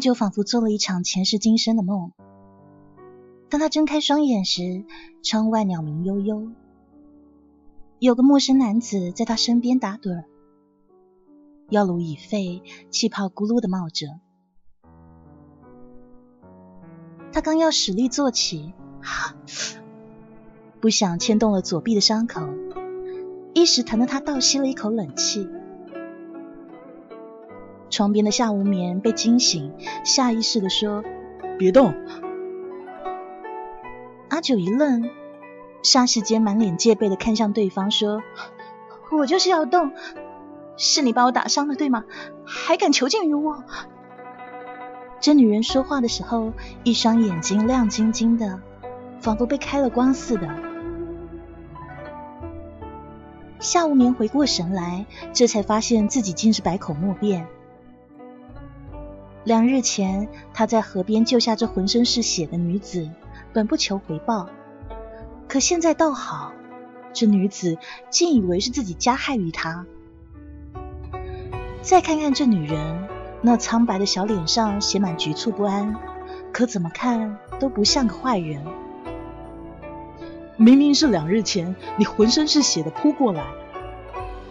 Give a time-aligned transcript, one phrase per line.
[0.00, 2.12] 就仿佛做了一场前世今生的梦。
[3.48, 4.84] 当他睁开双眼时，
[5.22, 6.50] 窗外鸟鸣悠悠，
[7.98, 10.24] 有个陌生男子在他身边打盹儿，
[11.68, 14.20] 药炉已沸，气泡咕噜的冒着。
[17.32, 18.72] 他刚要使力坐起，
[20.80, 22.42] 不想牵动了左臂的伤口，
[23.54, 25.48] 一时疼得他倒吸了一口冷气。
[28.00, 29.74] 床边的夏无眠被惊醒，
[30.06, 31.04] 下意识的说
[31.60, 31.92] ：“别动。”
[34.30, 35.10] 阿九一愣，
[35.82, 38.22] 霎时间满脸戒备的看向对方，说
[39.12, 39.92] ：“我就是要动，
[40.78, 42.06] 是你把我打伤了，对吗？
[42.46, 43.64] 还敢囚禁于我？”
[45.20, 46.54] 这女人说话的时候，
[46.84, 48.62] 一双眼睛亮晶晶的，
[49.20, 50.48] 仿佛被开了光似的。
[53.58, 55.04] 夏无眠回过神来，
[55.34, 57.46] 这才发现自己竟是百口莫辩。
[59.44, 63.10] 两日前，他在河边救下这浑身是血的女子，
[63.52, 64.48] 本不求回报。
[65.48, 66.52] 可现在倒好，
[67.12, 67.78] 这女子
[68.10, 69.86] 竟以为是自己加害于他。
[71.80, 73.08] 再看看这女人，
[73.40, 75.96] 那苍白的小脸上写满局促不安，
[76.52, 78.62] 可怎么看都不像个坏人。
[80.58, 83.46] 明明是两日前你浑身是血的扑过来，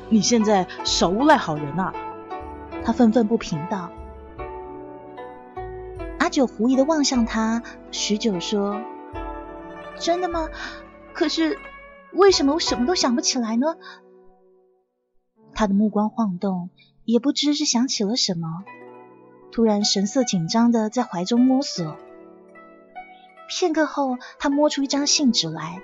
[0.10, 1.94] 你现在少诬赖好人啊！
[2.84, 3.92] 他愤愤不平道。
[6.30, 8.80] 阿九狐疑的望向他，许久说
[10.00, 10.48] ：“真的吗？
[11.12, 11.58] 可是
[12.14, 13.78] 为什么我什么都想不起来呢？”
[15.56, 16.70] 他的目光晃动，
[17.04, 18.64] 也不知是想起了什么，
[19.52, 21.96] 突然神色紧张的在怀中摸索。
[23.50, 25.82] 片刻后，他摸出一张信纸来。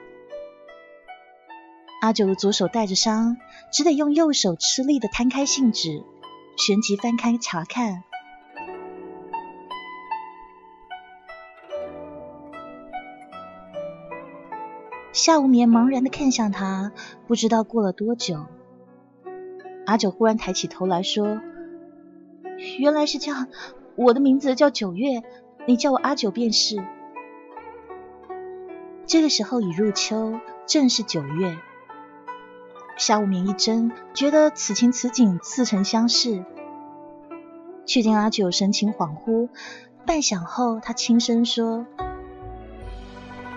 [2.02, 3.38] 阿九的左手带着伤，
[3.74, 6.04] 只得用右手吃力的摊开信纸，
[6.56, 8.04] 旋即翻开查看。
[15.16, 16.92] 夏无眠茫然的看向他，
[17.26, 18.48] 不知道过了多久，
[19.86, 21.40] 阿九忽然抬起头来说
[22.80, 23.48] ：“原来是这样，
[23.96, 25.24] 我的名字叫九月，
[25.68, 26.84] 你叫我阿九便是。”
[29.08, 31.58] 这个时候已入秋，正是九月。
[32.98, 36.44] 夏无眠一怔，觉得此情此景似曾相识，
[37.86, 39.48] 却见阿九神情恍惚，
[40.06, 41.86] 半晌后，他轻声说。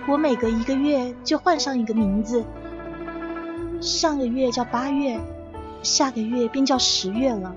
[0.09, 2.43] 我每隔一个月就换上一个名字，
[3.79, 5.21] 上个月叫八月，
[5.83, 7.55] 下个月便叫十月了。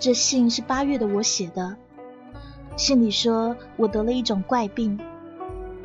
[0.00, 1.76] 这信是八月的我写的，
[2.76, 4.98] 信里说我得了一种怪病，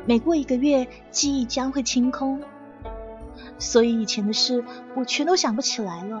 [0.06, 2.42] 每过一个月记忆将会清空，
[3.60, 4.64] 所以以前的事
[4.96, 6.20] 我全都想不起来了。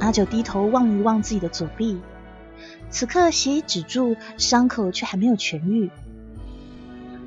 [0.00, 1.98] 阿九低头望一望自己的左臂。
[2.90, 5.90] 此刻血已止住，伤口却还没有痊愈。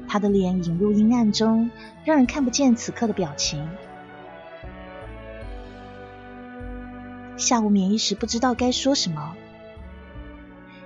[0.07, 1.69] 他的脸隐入阴暗中，
[2.03, 3.67] 让人看不见此刻的表情。
[7.37, 9.35] 下午眠一时不知道该说什么。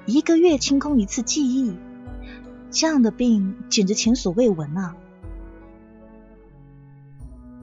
[0.06, 1.78] 一个月清空一次记忆，
[2.70, 4.96] 这样的病简直前所未闻啊！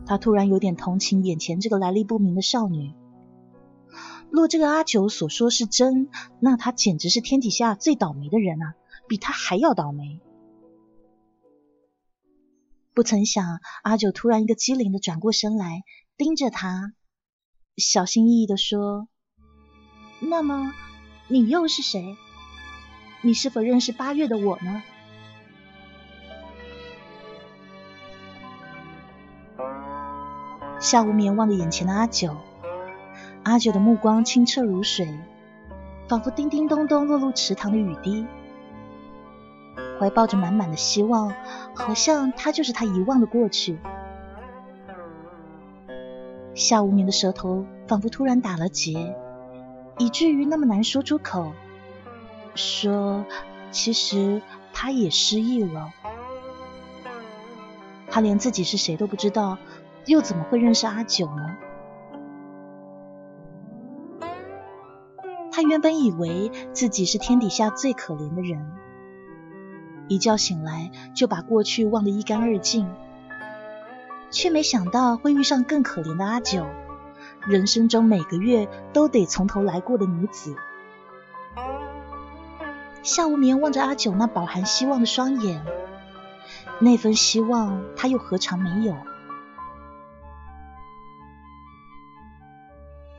[0.06, 2.95] 他突然有点同情眼前这个来历不明的少女。
[4.33, 6.09] 若这个阿九所说是真，
[6.39, 8.75] 那他简直是天底下最倒霉的人啊，
[9.09, 10.21] 比他还要倒霉。
[12.95, 15.83] 不曾想，阿九突然一个机灵的转过身来，
[16.17, 16.93] 盯着他，
[17.77, 19.09] 小心翼翼的说
[20.21, 20.75] ：“那么
[21.29, 22.17] 你又是谁？
[23.23, 24.83] 你是否认识八月的我呢？”
[30.81, 32.37] 夏无眠望着眼前的阿九。
[33.42, 35.19] 阿九的目光清澈如水，
[36.08, 38.26] 仿佛叮叮咚咚落入池塘的雨滴，
[39.98, 41.32] 怀抱着满满的希望，
[41.75, 43.78] 好像他就是他遗忘的过去。
[46.54, 49.16] 夏无眠的舌头仿佛突然打了结，
[49.98, 51.52] 以至于那么难说出口，
[52.54, 53.25] 说
[53.70, 54.42] 其实
[54.75, 55.92] 他也失忆了，
[58.10, 59.56] 他连自己是谁都不知道，
[60.04, 61.56] 又怎么会认识阿九呢？
[65.61, 68.73] 他原本以为自己是天底下最可怜的人，
[70.09, 72.91] 一觉醒来就把过去忘得一干二净，
[74.31, 76.65] 却没想到会遇上更可怜的阿九，
[77.47, 80.57] 人生中每个月都得从头来过的女子。
[83.03, 85.62] 夏无眠望着阿九那饱含希望的双眼，
[86.79, 88.97] 那份希望他又何尝没有？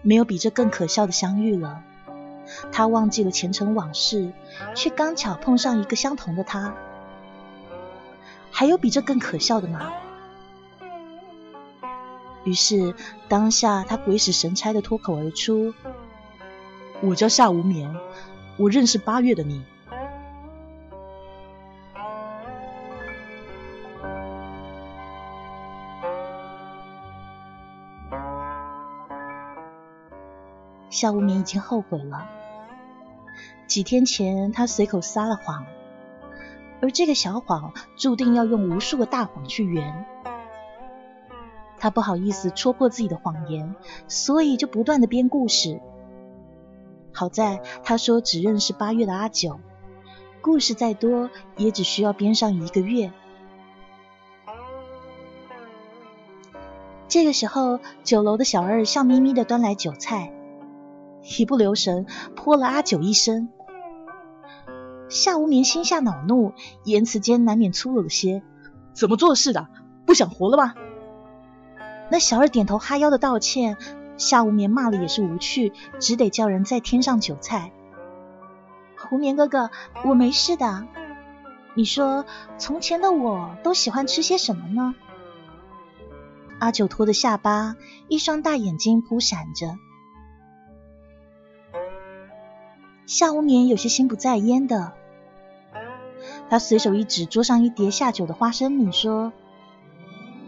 [0.01, 1.83] 没有比这更可笑的相遇了。
[2.71, 4.31] 他忘记了前尘往事，
[4.75, 6.73] 却刚巧碰上一个相同的他。
[8.51, 9.91] 还有比这更可笑的吗？
[12.43, 12.95] 于是
[13.27, 15.73] 当下他鬼使神差的脱口而出
[17.01, 17.95] ：“我叫夏无眠，
[18.57, 19.63] 我认识八月的你。”
[30.89, 32.27] 夏无眠已经后悔了。
[33.71, 35.65] 几天前，他随口撒了谎，
[36.81, 40.05] 而这个小谎注定要用无数个大谎去圆。
[41.77, 43.73] 他不好意思戳破自己的谎言，
[44.09, 45.79] 所以就不断的编故事。
[47.13, 49.61] 好在他说只认识八月的阿九，
[50.41, 53.13] 故事再多也只需要编上一个月。
[57.07, 60.33] 这个时候，酒楼的小二笑眯眯的端来酒菜。
[61.39, 63.47] 一不留神泼了阿九一身，
[65.11, 66.53] 夏无眠心下恼怒，
[66.85, 68.41] 言辞间难免粗鲁了些。
[68.93, 69.67] 怎么做事的？
[70.05, 70.73] 不想活了吗？
[72.09, 73.75] 那小二点头哈腰的道歉，
[74.15, 77.73] 夏无眠骂了也是无趣，只得叫人再添上酒菜。
[79.11, 79.69] 无眠哥哥，
[80.05, 80.87] 我没事的。
[81.73, 82.25] 你说
[82.57, 84.95] 从前的我都喜欢吃些什么呢？
[86.59, 87.75] 阿九托着下巴，
[88.07, 89.75] 一双大眼睛扑闪着。
[93.05, 94.93] 夏无眠有些心不在焉的，
[96.51, 99.31] 他随手一指桌上一碟下酒的花生米，说：“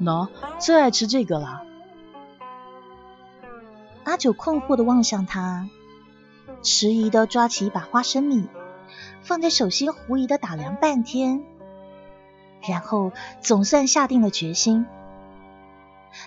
[0.03, 0.27] 喏，
[0.59, 1.63] 最爱吃这个了。”
[4.03, 5.69] 阿九困惑的望向他，
[6.61, 8.49] 迟疑的抓起一把花生米，
[9.21, 11.41] 放在手心狐疑的打量半天，
[12.67, 14.85] 然后总算下定了决心。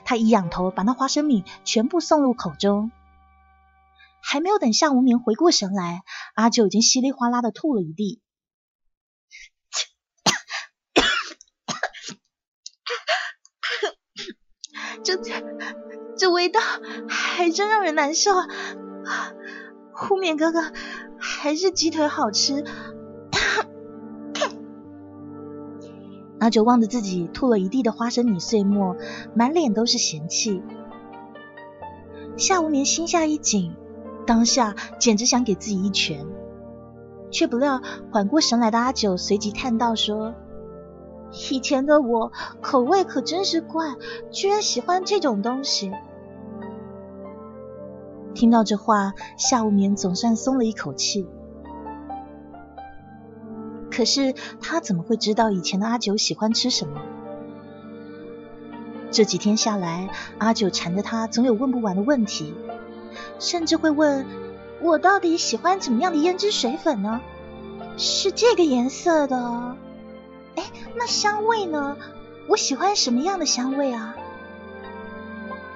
[0.06, 2.90] 他一仰头，把那花生米全部送入口中。
[4.22, 6.02] 还没有等夏无眠回过神来，
[6.34, 8.22] 阿九已经稀里哗啦的吐了一地。
[15.02, 15.18] 这
[16.16, 16.60] 这味道
[17.08, 18.30] 还真让人难受。
[20.10, 20.60] 无眠哥哥，
[21.18, 22.64] 还是鸡腿好吃。
[26.38, 28.96] 阿九望着自己吐了一地的花生米碎末，
[29.34, 30.62] 满脸都是嫌弃。
[32.36, 33.74] 夏无眠心下一紧。
[34.26, 36.26] 当下简直想给自己一拳，
[37.30, 40.34] 却不料缓过神来的阿九随即叹道：“说
[41.50, 43.94] 以前的我口味可真是怪，
[44.30, 45.92] 居然喜欢这种东西。”
[48.34, 51.26] 听到这话，夏无眠总算松了一口气。
[53.90, 57.00] 可是他怎么会知道以前的阿九喜欢吃什么？
[59.10, 62.52] 这几天下来，阿九缠着他，总有问不完的问题。
[63.38, 64.26] 甚至会问
[64.82, 67.22] 我到底喜欢怎么样的胭脂水粉呢？
[67.96, 69.76] 是这个颜色的。
[70.56, 70.64] 哎，
[70.94, 71.96] 那香味呢？
[72.48, 74.16] 我喜欢什么样的香味啊？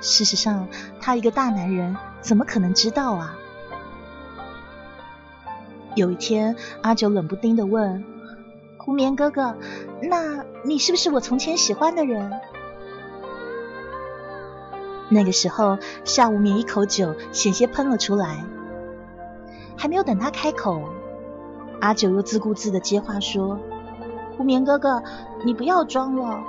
[0.00, 0.68] 事实上，
[1.00, 3.36] 他一个大男人怎么可能知道啊？
[5.96, 8.04] 有一天，阿九冷不丁的问
[8.78, 9.56] ：“胡眠哥哥，
[10.00, 12.40] 那你是不是我从前喜欢的人？”
[15.10, 18.44] 那个时候，夏无眠一口酒险些喷了出来，
[19.76, 20.80] 还没有等他开口，
[21.80, 23.58] 阿九又自顾自的接话说
[24.40, 25.02] ：“无眠哥哥，
[25.44, 26.42] 你不要装了。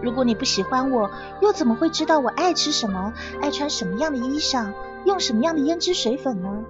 [0.00, 1.10] 如果你不喜欢我，
[1.42, 4.72] 又怎么会知道我爱吃什么，爱穿什么样的衣裳，
[5.04, 6.64] 用什么样的胭脂水粉呢？”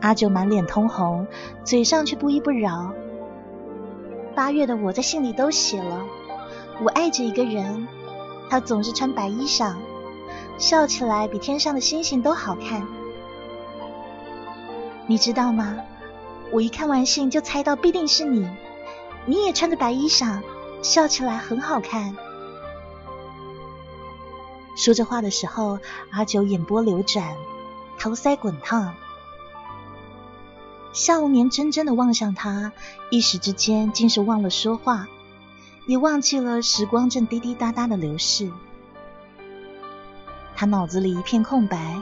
[0.00, 1.26] 阿九满脸通红，
[1.64, 2.92] 嘴上却不依不饶。
[4.36, 6.04] 八月的我在信里都写了，
[6.84, 7.88] 我爱着一个人。
[8.48, 9.74] 他总是穿白衣裳，
[10.56, 12.86] 笑起来比天上的星星都好看。
[15.08, 15.80] 你知道吗？
[16.52, 18.48] 我一看完信就猜到必定是你。
[19.26, 20.40] 你也穿着白衣裳，
[20.82, 22.16] 笑起来很好看。
[24.76, 25.78] 说这话的时候，
[26.10, 27.34] 阿九眼波流转，
[27.98, 28.94] 头腮滚烫。
[30.92, 32.72] 夏无眠怔怔的望向他，
[33.10, 35.08] 一时之间竟是忘了说话。
[35.86, 38.52] 也忘记了时光正滴滴答答的流逝，
[40.54, 42.00] 他脑子里一片空白，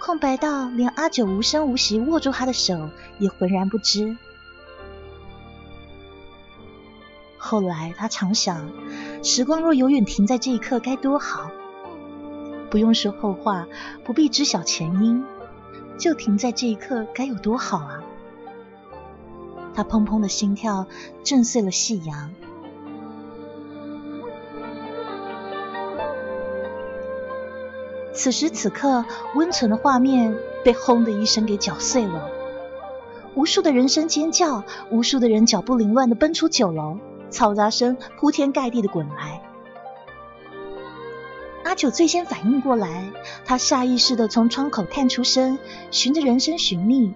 [0.00, 2.88] 空白到连阿九无声无息握住他的手
[3.18, 4.16] 也浑然不知。
[7.36, 8.70] 后来他常想，
[9.22, 11.50] 时光若永远停在这一刻该多好，
[12.70, 13.66] 不用说后话，
[14.04, 15.24] 不必知晓前因，
[15.98, 18.02] 就停在这一刻该有多好啊！
[19.74, 20.86] 他砰砰的心跳
[21.22, 22.32] 震碎了夕阳。
[28.18, 29.04] 此时此刻，
[29.36, 32.28] 温存的画面被轰的一声给搅碎了。
[33.36, 36.98] 无数的人声尖叫，无数的人脚步凌乱的奔出酒楼，
[37.30, 39.40] 嘈杂声铺天盖地的滚来。
[41.62, 43.08] 阿九最先反应过来，
[43.44, 45.56] 他下意识的从窗口探出身，
[45.92, 47.14] 循着人声寻觅。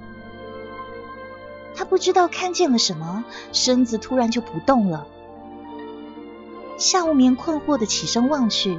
[1.75, 5.09] 他不知道看见了什么，身子突然就不动了。
[6.79, 8.79] 夏无眠困惑的起身望去，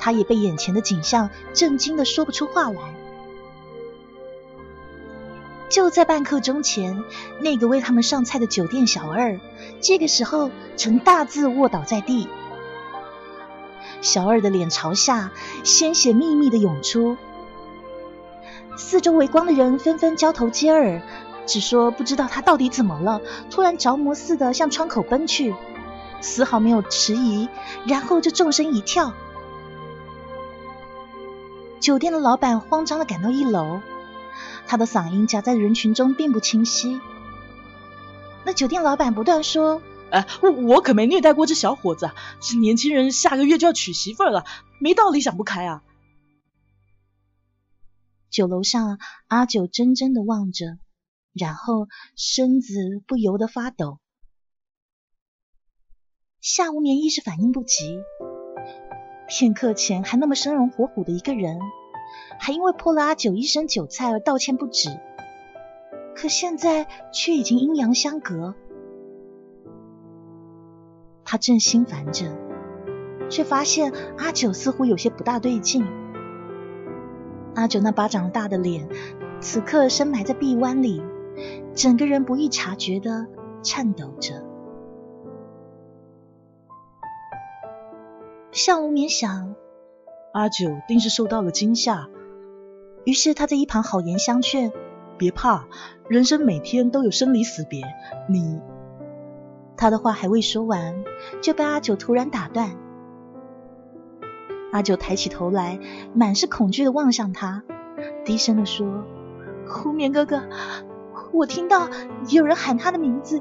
[0.00, 2.80] 他也被眼前的景象震惊的说不出话来。
[5.68, 7.04] 就在半刻钟前，
[7.38, 9.38] 那个为他们上菜的酒店小二，
[9.80, 12.26] 这个时候呈大字卧倒在地。
[14.00, 15.30] 小二的脸朝下，
[15.62, 17.16] 鲜血密密的涌出。
[18.76, 21.02] 四周围观的人纷纷交头接耳，
[21.46, 25.54] 只说不知道他到底怎么了，突然着魔似的向窗口奔去，
[26.20, 27.48] 丝毫没有迟疑，
[27.86, 29.12] 然后就纵身一跳。
[31.80, 33.80] 酒店的老板慌张的赶到一楼。
[34.66, 37.00] 他的嗓音夹在人群中，并不清晰。
[38.44, 39.82] 那酒店老板不断说
[40.12, 42.10] ：“哎，我我可没虐待过这小伙子，
[42.40, 44.44] 这年轻人下个月就要娶媳妇了，
[44.78, 45.82] 没道理想不开啊！”
[48.30, 50.78] 酒楼上，阿九怔怔的望着，
[51.32, 53.98] 然后身子不由得发抖。
[56.40, 57.98] 夏无眠一时反应不及，
[59.30, 61.58] 片刻前还那么生龙活虎的一个人。
[62.38, 64.88] 还因为泼了阿九一身酒菜而道歉不止，
[66.14, 68.54] 可现在却已经阴阳相隔。
[71.24, 72.36] 他正心烦着，
[73.28, 75.86] 却发现阿九似乎有些不大对劲。
[77.54, 78.88] 阿九那巴掌大的脸，
[79.40, 81.02] 此刻深埋在臂弯里，
[81.74, 83.26] 整个人不易察觉的
[83.62, 84.49] 颤抖着。
[88.52, 89.54] 向无眠想，
[90.32, 92.08] 阿九定是受到了惊吓。
[93.04, 94.72] 于是他在一旁好言相劝
[95.16, 95.68] ：“别怕，
[96.08, 97.84] 人生每天都有生离死别。
[98.28, 98.60] 你……”
[99.78, 101.04] 他的话还未说完，
[101.40, 102.76] 就被阿九突然打断。
[104.72, 105.78] 阿九抬起头来，
[106.12, 107.62] 满是恐惧的望向他，
[108.24, 109.04] 低声的说
[109.86, 110.42] ：“无眠哥哥，
[111.32, 111.88] 我听到
[112.28, 113.40] 有人喊他的名字。”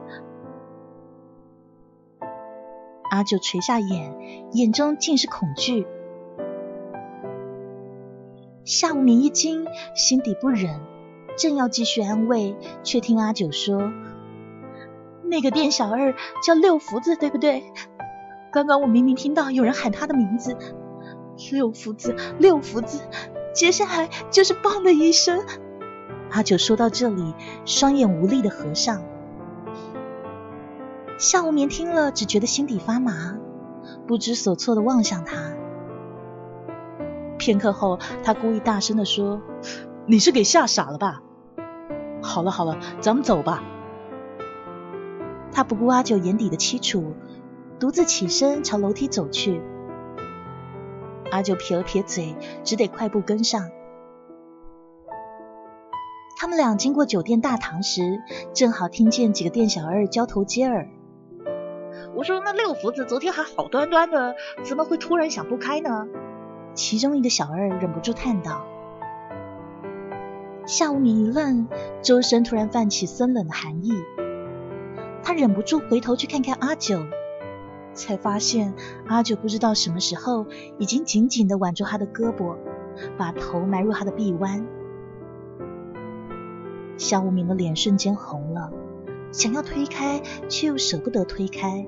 [3.10, 4.14] 阿九垂下眼，
[4.54, 5.88] 眼中尽是恐惧。
[8.64, 10.80] 夏无眠一惊，心底不忍，
[11.38, 13.92] 正要继续安慰，却听阿九说
[15.26, 16.14] ：“那个店小二
[16.46, 17.64] 叫六福子，对不对？
[18.52, 20.56] 刚刚我明明听到有人喊他的名字，
[21.52, 23.02] 六福子，六福子。
[23.54, 25.44] 接下来就是‘嘣’的一声。”
[26.30, 27.34] 阿九说到这里，
[27.66, 29.02] 双眼无力的合上。
[31.20, 33.38] 夏无眠听了，只觉得心底发麻，
[34.08, 35.52] 不知所措的望向他。
[37.38, 39.42] 片刻后，他故意大声的说
[40.08, 41.22] ：“你是给吓傻了吧？
[42.22, 43.62] 好了好了，咱们走吧。”
[45.52, 47.14] 他不顾阿九眼底的凄楚，
[47.82, 49.62] 独自起身朝楼梯走去。
[51.32, 52.34] 阿九撇了撇嘴，
[52.64, 53.70] 只得快步跟上。
[56.38, 58.22] 他们俩经过酒店大堂时，
[58.54, 60.88] 正好听见几个店小二交头接耳
[62.20, 64.36] ：“我说那六福子昨天还好端端的，
[64.66, 66.06] 怎么会突然想不开呢？”
[66.76, 68.66] 其中一个小二忍不住叹道
[70.68, 71.70] ：“夏无眠一愣，
[72.02, 73.94] 周身突然泛起森冷的寒意。
[75.24, 77.00] 他忍不住回头去看看阿九，
[77.94, 78.74] 才发现
[79.08, 80.46] 阿九不知道什么时候
[80.78, 82.58] 已经紧紧的挽住他的胳膊，
[83.18, 84.68] 把头埋入他的臂弯。
[86.98, 88.74] 夏无眠的脸瞬间红了，
[89.32, 91.88] 想要推开，却又舍不得推开，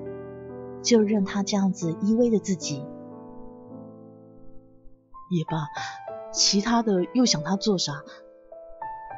[0.82, 2.84] 就任他这样子依偎着自己。”
[5.30, 5.68] 也罢，
[6.32, 8.02] 其他的又想他做啥？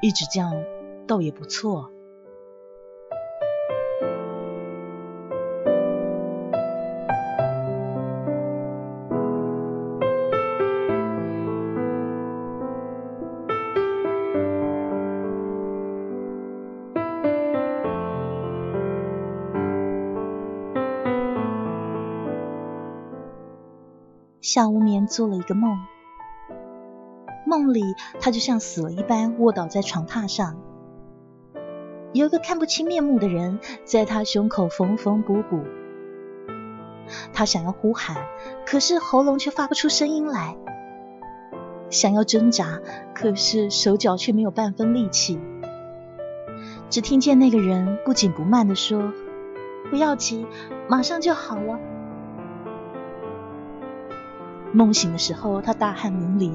[0.03, 0.55] 一直这样
[1.07, 1.91] 倒也不错。
[24.55, 25.81] 夏无眠做了一个梦。
[27.45, 27.83] 梦里，
[28.21, 30.57] 他就像死了一般卧倒在床榻上，
[32.13, 35.65] 有个看不清面目的人在他胸口缝缝补补。
[37.33, 38.17] 他想要呼喊，
[38.65, 40.57] 可是喉咙却发不出声音来；
[41.91, 42.81] 想要挣扎，
[43.13, 45.41] 可是手脚却没有半分力气。
[46.91, 49.13] 只听见那个人不紧不慢的说
[49.91, 50.47] ：“不要急，
[50.87, 51.81] 马上就好了。”
[54.75, 56.53] 梦醒的时候，他大汗淋漓。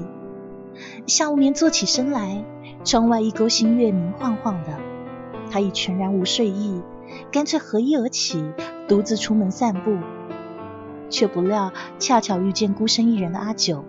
[1.06, 2.44] 夏无眠坐起身来，
[2.84, 4.78] 窗外一钩新月明晃晃的，
[5.50, 6.82] 他已全然无睡意，
[7.32, 8.44] 干脆合衣而起，
[8.86, 9.96] 独自出门散步。
[11.08, 13.84] 却不料恰巧遇见孤身一人的阿九。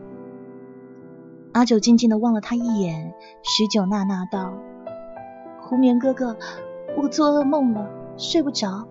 [1.52, 4.54] 阿九静静的望了他一眼，许久呐呐道
[5.62, 6.38] ：“胡眠哥哥，
[6.98, 8.88] 我做噩梦了，睡不着。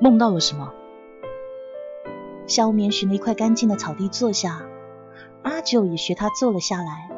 [0.00, 0.72] 梦到了什么？”
[2.46, 4.62] 夏无眠寻了一块干净的草地坐下，
[5.42, 7.08] 阿九也学他坐了下来。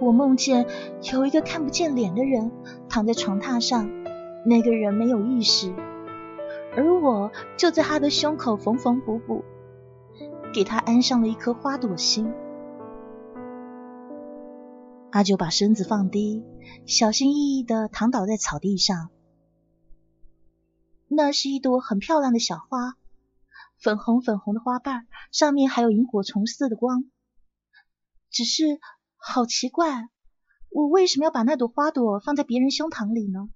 [0.00, 0.66] 我梦见
[1.12, 2.50] 有一个看不见脸的人
[2.88, 3.88] 躺在床榻上，
[4.44, 5.72] 那个人没有意识。
[6.74, 9.44] 而我就在他的胸口缝缝补补，
[10.54, 12.32] 给他安上了一颗花朵心。
[15.10, 16.42] 阿九把身子放低，
[16.86, 19.10] 小心翼翼的躺倒在草地上。
[21.08, 22.96] 那是一朵很漂亮的小花，
[23.82, 27.04] 粉红粉红的花瓣，上面还有萤火虫似的光。
[28.30, 28.78] 只是
[29.16, 30.08] 好奇怪，
[30.70, 33.48] 我为什么要把那朵花朵放在别人胸膛里呢？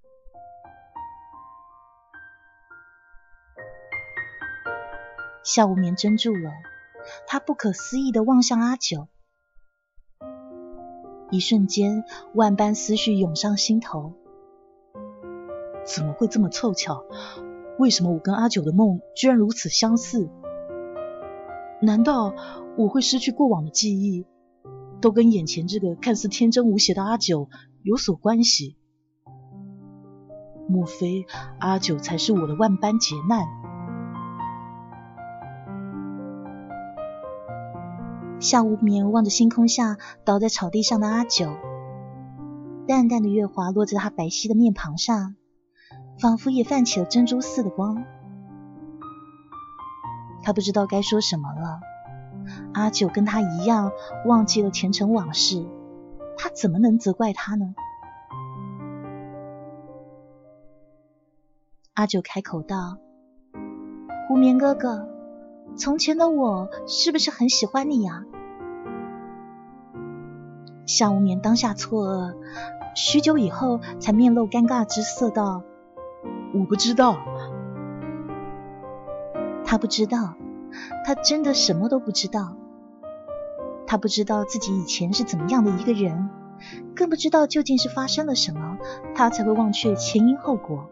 [5.44, 6.50] 夏无眠怔住了，
[7.28, 9.06] 他不可思议的望向阿九，
[11.30, 12.04] 一瞬间，
[12.34, 14.12] 万般思绪涌上心头。
[15.84, 17.04] 怎么会这么凑巧？
[17.78, 20.30] 为什么我跟阿九的梦居然如此相似？
[21.82, 22.34] 难道
[22.76, 24.24] 我会失去过往的记忆，
[25.00, 27.48] 都跟眼前这个看似天真无邪的阿九
[27.82, 28.76] 有所关系？
[30.68, 31.26] 莫非
[31.60, 33.46] 阿九才是我的万般劫难？
[38.40, 41.50] 夏无眠望着星空下倒在草地上的阿九，
[42.86, 45.36] 淡淡的月华落在他白皙的面庞上，
[46.18, 48.04] 仿佛也泛起了珍珠似的光。
[50.42, 51.80] 他不知道该说什么了。
[52.72, 53.90] 阿九跟他一样
[54.24, 55.66] 忘记了前尘往事，
[56.38, 57.74] 他怎么能责怪他呢？
[61.94, 62.98] 阿九开口道
[64.30, 65.08] ：“无眠哥哥，
[65.76, 68.24] 从前的我是不是很喜欢你呀？”
[70.86, 72.36] 夏无眠当下错愕，
[72.94, 75.64] 许久以后才面露尴尬之色道
[76.54, 77.18] ：“我不知道。”
[79.64, 80.34] 他不知道，
[81.04, 82.56] 他真的什么都不知道。
[83.86, 86.30] 他不知道自己以前是怎么样的一个人，
[86.94, 88.78] 更不知道究竟是发生了什么，
[89.14, 90.88] 他才会忘却前因后果。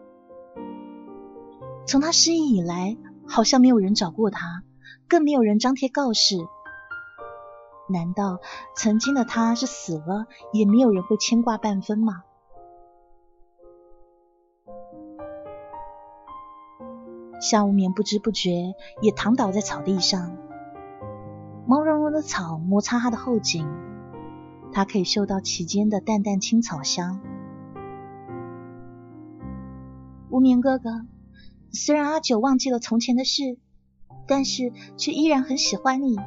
[1.85, 4.63] 从他失忆以来，好像没有人找过他，
[5.07, 6.35] 更没有人张贴告示。
[7.87, 8.39] 难道
[8.75, 12.23] 曾经的他是死了，也没有人会牵挂半分吗？
[17.39, 20.37] 夏无眠不知不觉也躺倒在草地上，
[21.67, 23.67] 毛茸茸的草摩擦他的后颈，
[24.71, 27.19] 他可以嗅到其间的淡淡青草香。
[30.29, 31.05] 无眠哥哥，
[31.71, 33.57] 虽然阿九忘记了从前的事，
[34.27, 36.17] 但是却依然很喜欢你。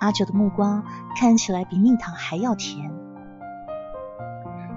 [0.00, 0.84] 阿九的目光
[1.16, 2.92] 看起来比蜜糖还要甜。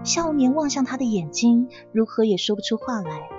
[0.03, 3.29] 夏无眠望向他的眼睛，如何也说不出话来。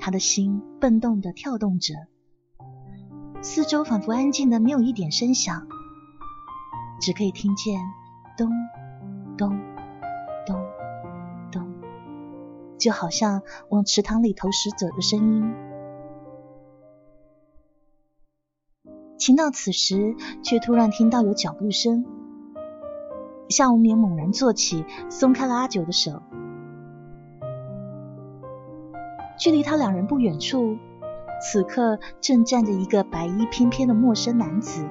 [0.00, 1.94] 他的心蹦动的跳动着，
[3.42, 5.68] 四周仿佛安静的没有一点声响，
[7.00, 7.78] 只可以听见
[8.36, 8.50] 咚
[9.36, 9.60] 咚
[10.46, 10.56] 咚
[11.52, 11.70] 咚，
[12.78, 15.54] 就好像往池塘里投石者的声音。
[19.18, 22.06] 情到此时，却突然听到有脚步声。
[23.50, 26.22] 夏无眠猛然坐起，松开了阿九的手。
[29.40, 30.76] 距离他两人不远处，
[31.40, 34.84] 此刻正站着一个白衣翩翩的陌生男子。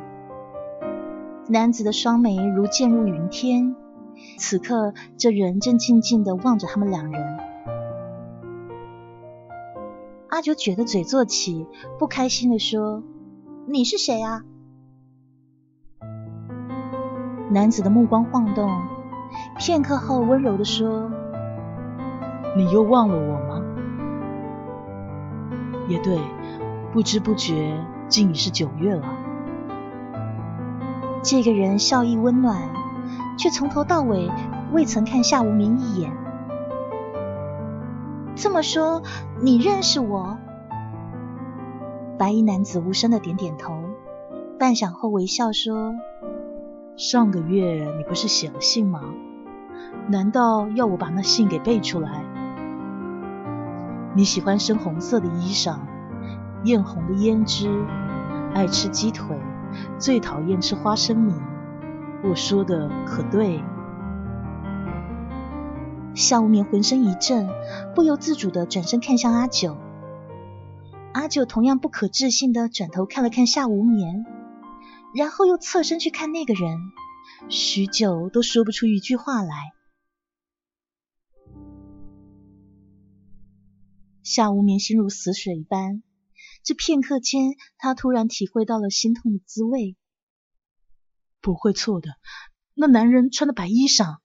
[1.48, 3.76] 男子的双眉如渐入云天，
[4.40, 7.38] 此刻这人正静静的望着他们两人。
[10.30, 11.68] 阿九撅着嘴坐起，
[12.00, 13.04] 不开心的说。
[13.68, 14.44] 你是谁啊？
[17.52, 18.68] 男子的目光晃动，
[19.60, 21.12] 片刻后温柔的说
[22.58, 23.59] ：“你又忘了我吗？
[25.90, 26.18] 也对，
[26.94, 29.04] 不知不觉竟已是九月了。”
[31.22, 32.70] 这个人笑意温暖，
[33.38, 34.32] 却从头到尾
[34.72, 36.14] 未曾看夏无名一眼。
[38.36, 39.04] 这么说，
[39.42, 40.38] 你认识我？
[42.18, 43.74] 白衣男子无声的点点头，
[44.58, 45.96] 半晌后微笑说
[46.96, 49.02] ：“上个月你不是写了信吗？
[50.08, 52.24] 难道要我把那信给背出来？
[54.20, 55.80] 你喜欢深红色的衣裳，
[56.66, 57.70] 艳红的胭脂，
[58.54, 59.40] 爱吃鸡腿，
[59.98, 61.34] 最讨厌吃花生米。
[62.26, 63.64] 我说的可对？
[66.14, 67.48] 夏无眠浑身一震，
[67.96, 69.78] 不由自主的转身看向阿九。
[71.14, 74.26] 阿九同样不可置信的转头看了看夏无眠，
[75.16, 76.78] 然后又侧身去看那个人，
[77.48, 79.79] 许久都说不出一句话来。
[84.30, 86.04] 夏无眠心如死水一般，
[86.64, 89.98] 这片刻间，他突然体会到了心痛的滋味。
[91.42, 92.12] 不会错的，
[92.76, 94.18] 那男人穿的白衣裳，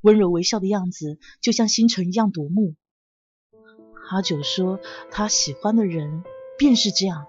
[0.00, 2.76] 温柔微笑的样子，就像星辰一样夺目。
[4.08, 6.24] 阿九说，他喜欢的人
[6.56, 7.26] 便是这样。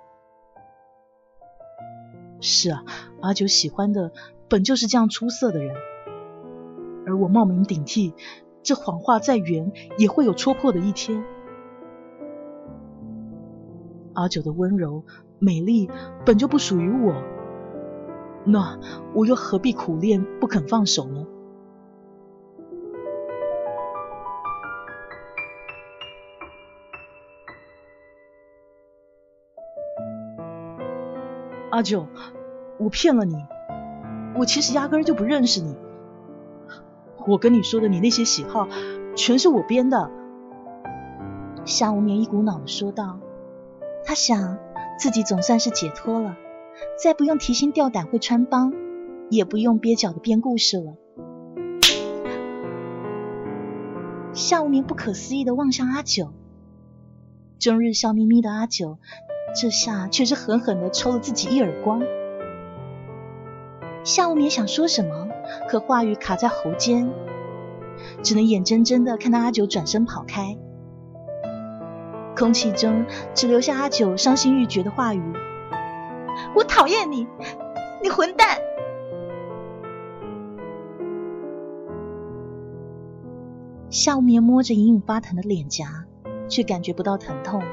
[2.40, 2.86] 是啊，
[3.22, 4.14] 阿九喜欢的
[4.48, 5.76] 本就是这样出色的人，
[7.06, 8.14] 而我冒名顶替，
[8.64, 11.22] 这谎话再圆，也会有戳破的一天。
[14.18, 15.04] 阿九的温柔、
[15.38, 15.92] 美丽
[16.26, 17.14] 本就不属于我，
[18.46, 18.80] 那
[19.14, 21.28] 我又何必苦练不肯放手呢？
[31.70, 32.08] 阿九，
[32.80, 33.36] 我骗了你，
[34.36, 35.76] 我其实压根就不认识你。
[37.28, 38.68] 我跟你说的你那些喜好，
[39.16, 40.10] 全是我编的。
[41.66, 43.20] 夏无眠一股脑的说道。
[44.08, 44.58] 他想，
[44.98, 46.38] 自己总算是解脱了，
[47.04, 48.74] 再不用提心吊胆会穿帮，
[49.30, 50.94] 也不用蹩脚的编故事了。
[54.32, 56.32] 夏无眠不可思议的望向阿九，
[57.60, 58.98] 终日笑眯眯的阿九，
[59.54, 62.02] 这下却是狠狠的抽了自己一耳光。
[64.06, 65.28] 夏无眠想说什么，
[65.68, 67.12] 可话语卡在喉间，
[68.24, 70.58] 只能眼睁睁的看到阿九转身跑开。
[72.38, 75.24] 空气中只留下阿九伤心欲绝的话语
[76.56, 77.28] ：“我讨厌你，
[78.04, 78.60] 你混蛋！”
[83.90, 86.06] 夏无眠摸着隐隐发疼的脸颊，
[86.48, 87.64] 却感觉不到疼痛，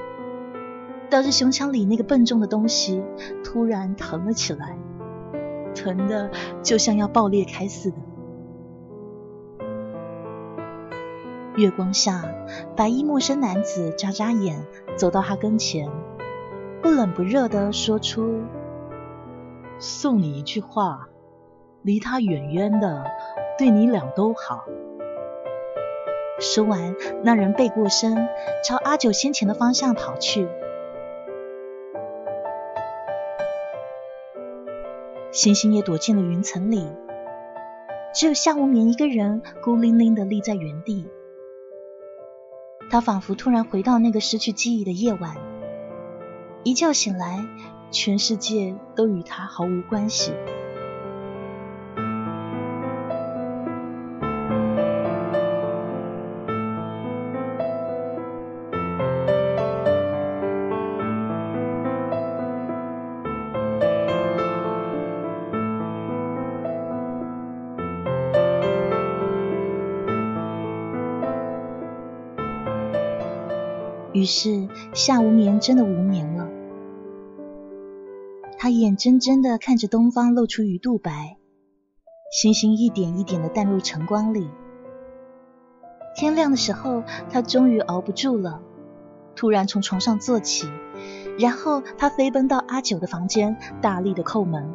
[1.11, 3.03] 倒是胸腔里那个笨重的东西
[3.45, 4.79] 突然疼了起来，
[5.75, 6.31] 疼的
[6.63, 7.97] 就像要爆裂开似的。
[11.57, 12.25] 月光下，
[12.77, 15.89] 白衣陌生男子眨眨眼，走到他跟前，
[16.83, 18.43] 不冷不热的说出
[19.79, 21.09] ：“送你一句话，
[21.83, 23.05] 离他远远的，
[23.57, 24.65] 对你俩都好。”
[26.41, 28.29] 说完，那人背过身，
[28.65, 30.49] 朝阿九先前的方向跑去。
[35.31, 36.89] 星星也躲进了云层里，
[38.13, 41.09] 只有夏无眠一个人孤零零的立在原地。
[42.91, 45.37] 他仿佛突然回到那个失去记忆的夜晚，
[46.63, 47.45] 一觉醒来，
[47.91, 50.33] 全世界都与他毫无关系。
[74.25, 76.49] 于是夏无眠真的无眠了，
[78.57, 81.37] 他眼睁睁的看着东方露出鱼肚白，
[82.33, 84.49] 星星一点一点的淡入晨光里。
[86.17, 88.63] 天亮的时候，他终于熬不住了，
[89.37, 90.71] 突然从床上坐起，
[91.39, 94.73] 然后他飞奔到阿九的房间，大力的叩门。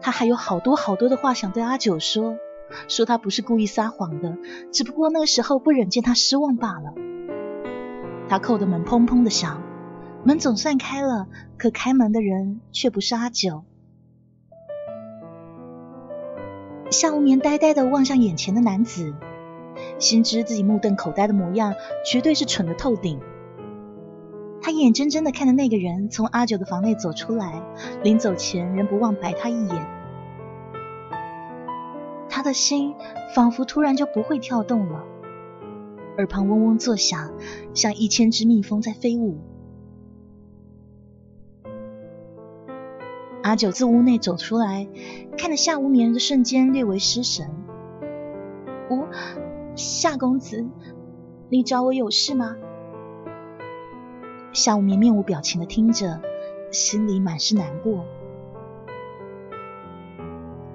[0.00, 2.36] 他还有好多好多的话想对阿九说。
[2.88, 4.36] 说他不是故意撒谎的，
[4.72, 6.94] 只不过那个时候不忍见他失望罢了。
[8.28, 9.62] 他扣的门砰砰的响，
[10.24, 13.64] 门总算开了，可开门的人却不是阿九。
[16.90, 19.14] 夏无眠呆呆的望向眼前的男子，
[19.98, 21.74] 心知自己目瞪口呆的模样
[22.04, 23.20] 绝对是蠢的透顶。
[24.62, 27.62] 他眼睁睁的看着那个人从阿九的房内走出来，
[28.02, 29.93] 临走前仍不忘白他一眼。
[32.44, 32.94] 的心
[33.34, 35.02] 仿佛突然就不会跳动了，
[36.18, 37.32] 耳旁嗡嗡作响，
[37.74, 39.38] 像一千只蜜蜂在飞舞。
[43.42, 44.86] 阿九自屋内走出来，
[45.36, 47.50] 看着夏无眠的瞬间略为失神。
[48.90, 49.04] 吴
[49.74, 50.66] 夏公子，
[51.48, 52.56] 你找我有事吗？
[54.52, 56.20] 夏无眠面无表情的听着，
[56.70, 58.04] 心里满是难过。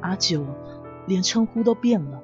[0.02, 0.46] 阿九。
[1.10, 2.22] 连称呼都变了，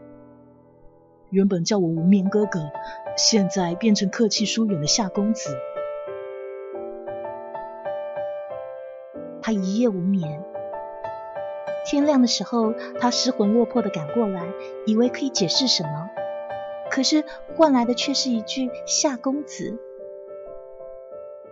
[1.31, 2.69] 原本叫我无眠哥哥，
[3.17, 5.57] 现在变成客气疏远的夏公子。
[9.41, 10.43] 他一夜无眠。
[11.83, 14.47] 天亮的时候，他失魂落魄的赶过来，
[14.85, 16.09] 以为可以解释什么，
[16.91, 17.23] 可是
[17.55, 19.79] 换来的却是一句“夏公子”。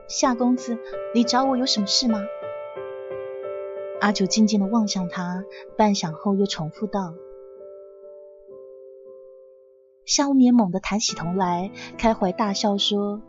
[0.08, 0.78] 夏公子，
[1.16, 2.20] 你找我有什么事吗？
[4.04, 5.46] 阿九静静的望向他，
[5.78, 7.14] 半晌后又重复道。
[10.04, 13.22] 夏无眠猛地抬起头来，开怀大笑说：“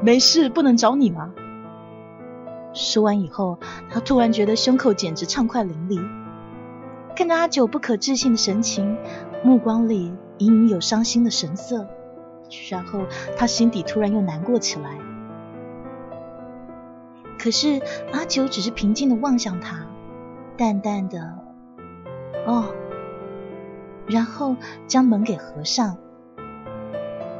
[0.00, 1.34] 没事，不能找你吗？”
[2.72, 3.58] 说完以后，
[3.90, 6.00] 他突然觉得胸口简直畅快淋漓。
[7.16, 8.96] 看着阿九不可置信的神情，
[9.42, 11.88] 目光里隐隐有伤心的神色，
[12.70, 13.00] 然后
[13.36, 15.13] 他心底突然又难过起来。
[17.44, 19.86] 可是阿九只是平静的望向他，
[20.56, 21.38] 淡淡的
[22.48, 22.74] “哦”，
[24.08, 25.98] 然后将门给合上，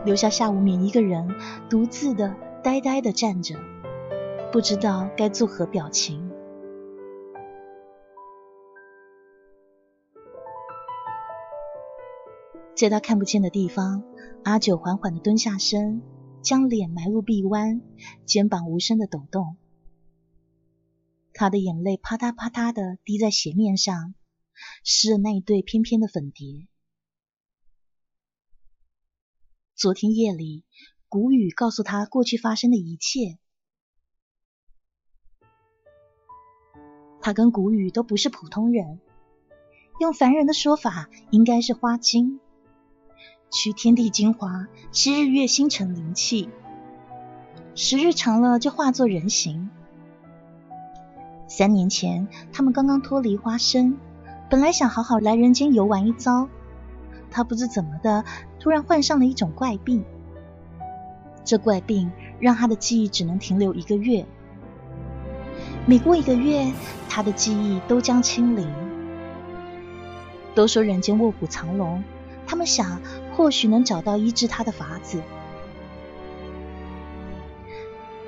[0.05, 1.35] 留下夏无眠一个人
[1.71, 3.55] 独自的呆呆的站着，
[4.53, 6.31] 不知道该作何表情。
[12.77, 14.03] 在他看不见的地方，
[14.43, 16.03] 阿九缓缓的蹲下身，
[16.43, 17.81] 将脸埋入臂弯，
[18.27, 19.57] 肩膀无声的抖动。
[21.37, 24.14] 他的眼泪啪嗒啪嗒的滴在鞋面上，
[24.85, 26.68] 湿了那一对翩翩的粉蝶。
[29.75, 30.62] 昨天夜里，
[31.09, 33.40] 谷雨告诉他过去发生的一切。
[37.20, 39.01] 他跟谷雨都不是普通人，
[39.99, 42.38] 用凡人的说法，应该是花精，
[43.51, 46.49] 取天地精华，吸日月星辰灵气，
[47.75, 49.68] 时日长了就化作人形。
[51.57, 53.97] 三年前，他们刚刚脱离花生，
[54.51, 56.49] 本来想好好来人间游玩一遭。
[57.31, 58.25] 他不知怎么的，
[58.59, 60.05] 突然患上了一种怪病。
[61.45, 64.27] 这怪病让他的记忆只能停留一个月。
[65.87, 66.73] 每过一个月，
[67.09, 68.69] 他的记忆都将清零。
[70.57, 72.03] 都说人间卧虎藏龙，
[72.49, 73.01] 他们想
[73.37, 75.23] 或许能找到医治他的法子。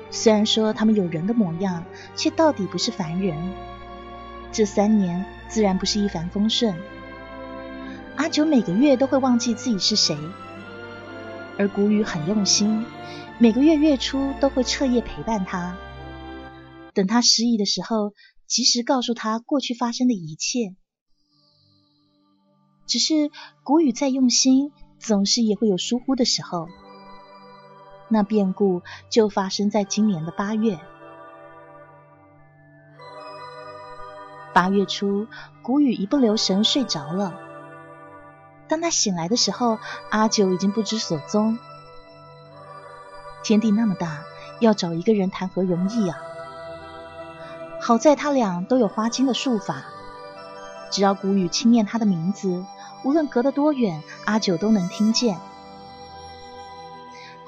[0.09, 1.83] 虽然说他们有人的模样，
[2.15, 3.35] 却到底不是凡人。
[4.51, 6.75] 这三年自然不是一帆风顺。
[8.15, 10.17] 阿九每个月都会忘记自己是谁，
[11.57, 12.85] 而谷雨很用心，
[13.37, 15.77] 每个月月初都会彻夜陪伴他，
[16.93, 18.13] 等他失忆的时候，
[18.47, 20.75] 及时告诉他过去发生的一切。
[22.87, 23.29] 只是
[23.63, 26.67] 谷雨再用心，总是也会有疏忽的时候。
[28.07, 30.79] 那变故就发生在今年的八月。
[34.53, 35.27] 八月初，
[35.61, 37.33] 谷雨一不留神睡着了。
[38.67, 39.77] 当他醒来的时候，
[40.09, 41.57] 阿九已经不知所踪。
[43.43, 44.23] 天地那么大，
[44.59, 46.17] 要找一个人谈何容易啊！
[47.79, 49.83] 好在他俩都有花精的术法，
[50.91, 52.65] 只要谷雨轻念他的名字，
[53.03, 55.37] 无论隔得多远，阿九都能听见。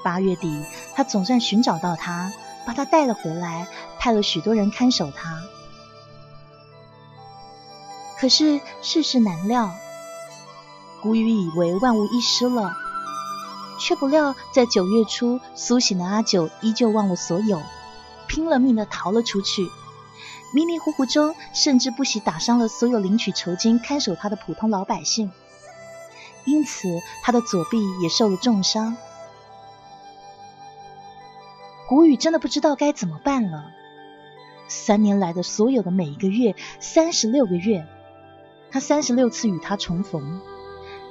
[0.02, 2.32] 八月底，他总算寻找到他，
[2.66, 3.66] 把他带了回来，
[3.98, 5.42] 派了许多人看守他。
[8.18, 9.72] 可是世事难料，
[11.02, 12.76] 古雨以为万无一失了，
[13.78, 17.62] 却不料在九月初苏醒的阿九依旧忘了所有，
[18.26, 19.70] 拼了命的逃了出去。
[20.52, 25.30] 迷迷糊糊中，甚至不惜打伤了所有领取酬金看守他的普通老百姓，
[26.44, 26.88] 因此
[27.22, 28.96] 他的左臂也受了重伤。
[31.90, 33.72] 谷雨真的不知道该怎么办了。
[34.68, 37.84] 三年来的所有的每一个月，三十六个月，
[38.70, 40.40] 他三十六次与他重逢，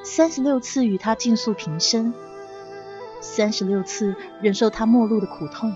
[0.06, 2.14] 三十六次与他尽诉平生，
[3.20, 5.76] 三十六次忍受他陌路的苦痛。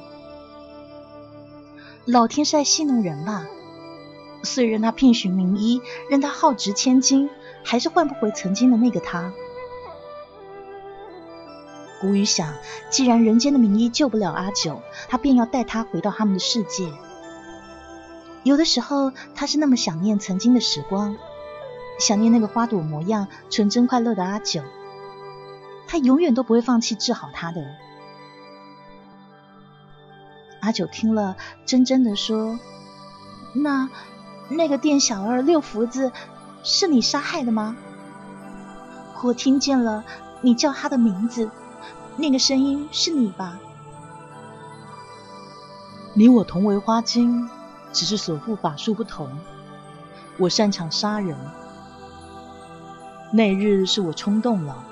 [2.05, 3.45] 老天是爱戏弄人吧？
[4.43, 7.29] 虽然他聘寻名医，让他耗值千金，
[7.61, 9.33] 还是换不回曾经的那个他。
[12.03, 12.53] 谷雨想，
[12.89, 16.91] 既然人间的名医救不了阿九，他便要带他回到他们的世界。
[18.43, 21.15] 有的时候，他是那么想念曾经的时光，
[22.01, 24.63] 想念那个花朵模样、纯真快乐的阿九。
[25.87, 27.63] 他永远都不会放弃治好他的。
[30.59, 32.59] 阿九听了，怔怔的说
[33.55, 33.89] ：“那
[34.49, 36.11] 那个店小二六福子
[36.63, 37.77] 是你杀害的吗？
[39.23, 40.03] 我听见了
[40.41, 41.49] 你叫他的名字。”
[42.15, 43.60] 那个声音是你吧？
[46.13, 47.49] 你我同为花精，
[47.91, 49.28] 只是所护法术不同。
[50.38, 51.36] 我擅长杀人，
[53.32, 54.86] 那日是我冲动了，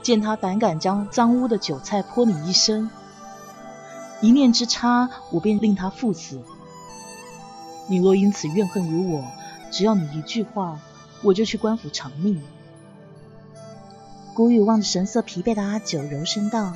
[0.00, 2.88] 见他胆敢将脏污的韭菜泼你一身，
[4.20, 6.40] 一念之差，我便令他赴死。
[7.88, 9.24] 你若因此怨恨于我，
[9.72, 10.78] 只要你一句话，
[11.22, 12.40] 我就去官府偿命。”
[14.38, 16.72] 谷雨望着神色疲惫的阿九，柔声道：“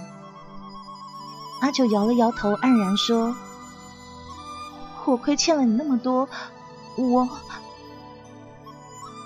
[1.62, 3.37] 阿九摇了摇头，黯然说
[5.07, 6.29] ：‘我亏欠了你那么多，
[6.96, 7.29] 我……’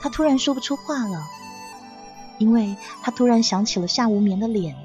[0.02, 1.24] 他突然说不出话了，
[2.36, 4.76] 因为他突然想起了夏无眠的脸，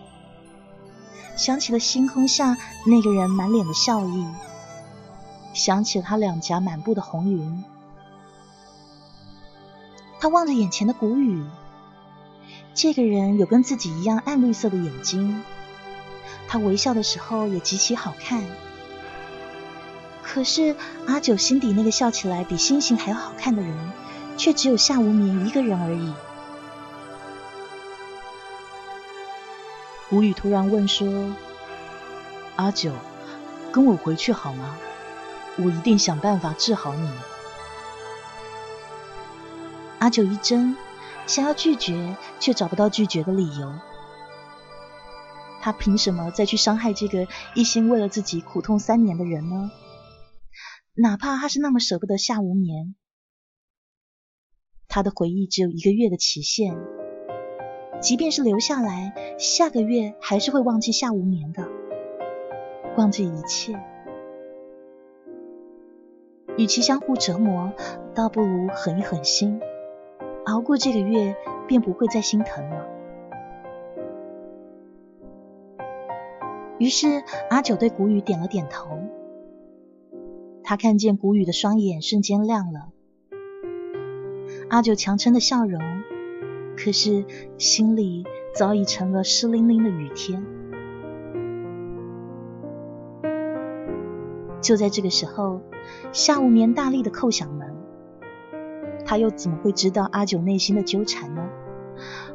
[1.36, 4.26] 想起了星空下那个人满脸的笑意，
[5.54, 7.66] 想起了他两颊满布的红云。
[10.22, 11.44] 他望着眼前的谷雨。
[12.73, 15.43] 这个人有跟自己一样暗绿色的眼睛，
[16.47, 18.43] 他微笑的时候也极其好看。
[20.23, 23.91] 可是阿九心底那个笑起来比星星还要好看的人，
[24.38, 26.13] 却只有夏无眠一个人而已。
[30.10, 31.36] 古雨突然问说
[32.55, 32.93] ：“阿九，
[33.71, 34.77] 跟我回去好吗？
[35.57, 37.10] 我一定想办法治好你。”
[39.99, 40.75] 阿九一怔。
[41.32, 43.74] 想要拒绝，却找不到拒绝的理由。
[45.62, 49.72] 他凭什么再去伤害这个一心为了自己苦痛三年的人呢？
[50.94, 52.96] 哪怕他是那么舍不得夏无眠，
[54.89, 56.76] 他的回忆只有一个月的期限，
[58.02, 61.65] 即便是留下来，下个月还是会忘记夏无眠的，
[62.98, 63.82] 忘记一切。
[66.58, 67.72] 与其相互折磨，
[68.13, 69.62] 倒不如狠一狠心。
[70.45, 71.36] 熬过这个月，
[71.67, 72.88] 便不会再心疼了。
[76.80, 78.97] 于是阿九对谷雨点了点头。
[80.63, 82.89] 他看见谷雨的双眼瞬间亮了。
[84.69, 85.82] 阿九强撑的笑容，
[86.77, 87.25] 可是
[87.58, 88.25] 心里
[88.56, 90.43] 早已成了湿淋淋的雨天。
[94.62, 95.62] 就在这个时候，
[96.13, 97.75] 夏无眠大力的叩响门。
[99.12, 101.41] 他又怎么会知道阿九内心的纠缠呢？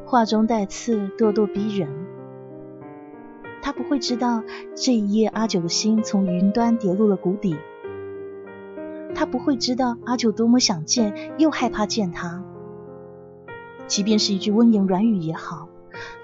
[0.04, 1.88] 话中带刺，咄咄逼人。
[3.62, 7.56] 他不会知道这一夜阿九的心从云端跌入了谷底。
[9.14, 12.44] 他不会知道阿九多么想见，又害怕见他。
[13.86, 15.70] 即便是一句温言软语也好，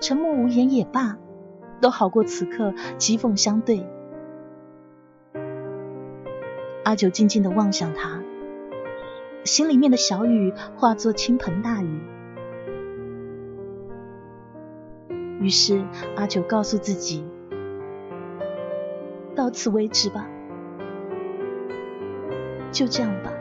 [0.03, 1.17] 沉默无言也罢，
[1.81, 3.87] 都好过此刻讥讽相对。
[6.85, 8.22] 阿九静静的望向他。
[9.45, 12.01] 心里面的小雨化作倾盆大雨。
[15.41, 15.85] 于是
[16.17, 17.25] 阿九告诉自己
[19.35, 20.29] ：“到此为止吧，
[22.71, 23.33] 就这样吧。”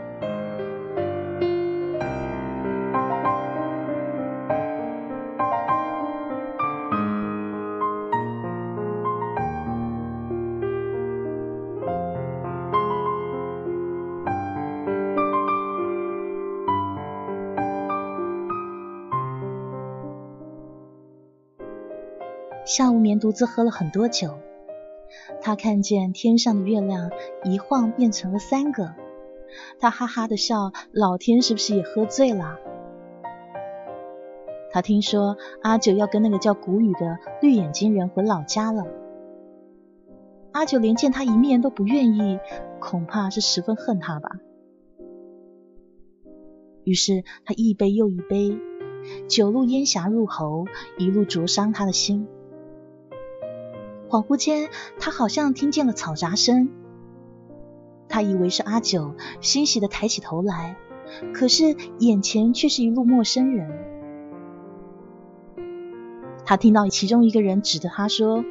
[23.22, 24.34] 独自喝了很多酒，
[25.42, 27.12] 他看见天上的月亮
[27.46, 28.94] 一晃变成了三个，
[29.80, 32.58] 他哈哈的笑，老天是不是也喝醉了？
[34.74, 38.86] 他听说阿九要跟那个叫谷雨的绿眼睛人回老家了，
[40.52, 42.40] 阿九连见他一面都不愿意，
[42.80, 44.32] 恐怕是十分恨他吧。
[46.84, 48.58] 于是他一杯又一杯，
[49.28, 50.66] 酒入烟霞入喉，
[50.98, 52.28] 一路灼伤他的心。
[54.12, 54.70] 恍惚间，
[55.00, 56.70] 他好像听见了嘈杂声。
[58.10, 60.76] 他以为是阿九，欣喜的抬起头来，
[61.34, 63.72] 可是眼前却是一路陌生人。
[66.44, 68.44] 他听到其中一个人指着他说：“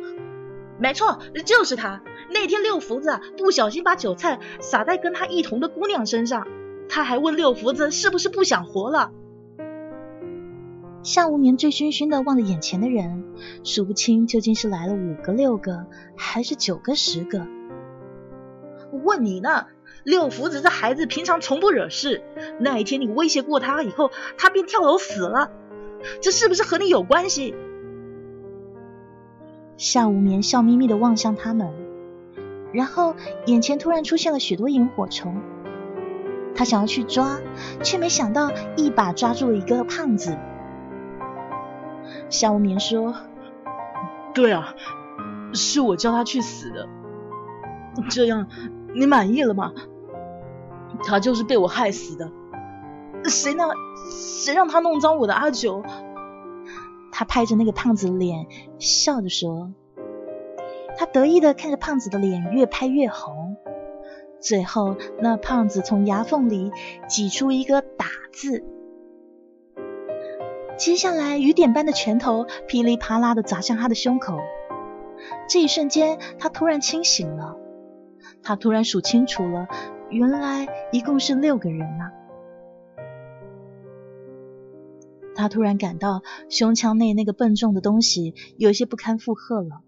[0.81, 2.01] 没错，就是他。
[2.31, 6.49] 那天六福子不小心把酒菜洒在跟他一同的姑娘身上，
[6.89, 9.13] 他还问六福子是不是不想活了。”
[11.03, 13.25] 夏无眠醉醺醺的望着眼前的人，
[13.65, 17.47] 数不清究竟是来了五个、六个，还是九个、十个。
[18.93, 19.67] 我问你呢，
[20.05, 22.23] 六福子这孩子平常从不惹事，
[22.59, 25.51] 那一天你威胁过他以后，他便跳楼死了，
[26.21, 27.55] 这是不是和你有关系？
[29.79, 31.73] 夏无眠笑眯眯的望向他们，
[32.75, 33.15] 然后
[33.47, 35.41] 眼前突然出现了许多萤火虫，
[36.55, 37.41] 他想要去抓，
[37.83, 40.37] 却没想到一把抓住了一个胖子。
[42.31, 43.15] 夏无眠说
[44.33, 44.75] ：“对啊，
[45.53, 46.89] 是我叫他去死的。
[48.09, 48.47] 这样
[48.95, 49.73] 你满意了吗？
[51.05, 52.31] 他就是被我害死的。
[53.25, 53.65] 谁呢？
[54.11, 55.83] 谁让他弄脏我的阿九？”
[57.13, 58.47] 他拍着那个胖子的脸，
[58.79, 59.73] 笑着说
[60.97, 63.57] ：“他得意的看着胖子的脸越拍越红，
[64.39, 66.71] 最后，那胖子从牙缝里
[67.09, 68.65] 挤出一个“打”字。
[70.81, 74.39] 接下来，雨点般的拳头噼里啪啦的砸向他的胸口。
[75.47, 77.59] 这一瞬间，他突然清醒了。
[78.43, 79.69] 他突然数清楚了，
[80.09, 82.13] 原来一共是六个人啊！
[85.35, 89.83] 他突然感到胸腔内那个笨重的东西有些不堪负荷了。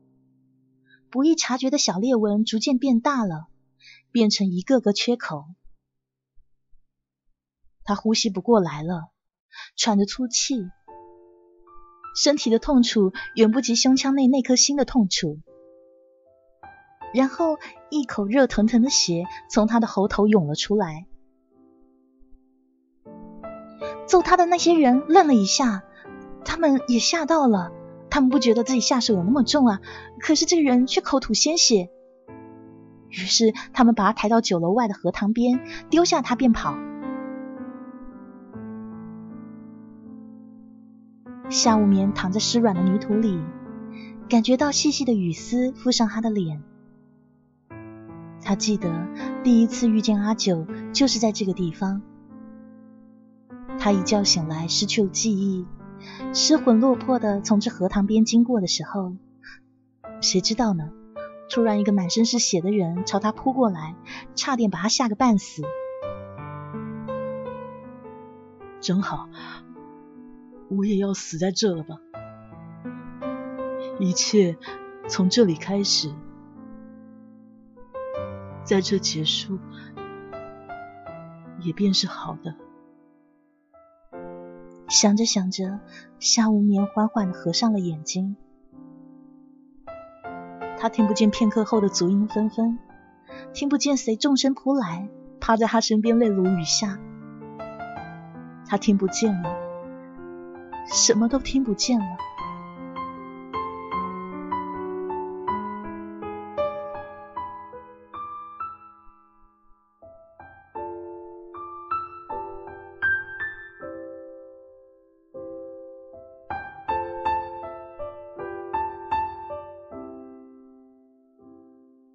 [1.09, 3.47] 不易察觉的小裂纹逐渐变大了，
[4.11, 5.47] 变成一个个缺口。
[7.82, 9.11] 他呼吸不过来了，
[9.74, 10.68] 喘着粗气。
[12.15, 15.39] 身体的痛楚远不及胸腔内那颗心的痛楚。
[17.15, 17.59] 然后
[17.91, 21.07] 一口热腾腾的血从他的喉头涌了出来。
[24.07, 25.85] 揍他的那些人愣了一下，
[26.45, 27.73] 他们也吓到了。
[28.11, 29.81] 他们不觉得自己下手有那么重啊，
[30.21, 31.89] 可是这个人却口吐鲜血。
[33.09, 36.75] 于是他们把他抬到酒楼外的荷塘边，丢下他便跑。
[41.53, 43.39] 夏无眠躺在湿软的泥土里，
[44.27, 46.63] 感觉到细细的雨丝附上他的脸。
[48.43, 49.07] 他记得
[49.45, 52.01] 第一次遇见阿九就是在这个地方。
[53.79, 55.67] 他一觉醒来失去了记忆，
[56.33, 59.13] 失魂落魄的从这荷塘边经过的时候，
[60.23, 60.91] 谁知道呢？
[61.51, 63.95] 突然一个满身是血的人朝他扑过来，
[64.35, 65.63] 差点把他吓个半死。
[68.81, 69.29] 真好。
[70.77, 71.99] 我也要死在这了吧？
[73.99, 74.57] 一切
[75.09, 76.12] 从这里开始，
[78.64, 79.59] 在这结束，
[81.61, 82.55] 也便是好的。
[84.89, 85.81] 想着想着，
[86.18, 88.37] 夏无眠缓缓的合上了眼睛。
[90.79, 92.79] 他听不见片刻后的足音纷纷，
[93.53, 95.09] 听不见谁纵身扑来，
[95.41, 96.99] 趴在他身边泪如雨下。
[98.66, 99.62] 他听不见了。
[100.87, 102.07] 什么都听不见了。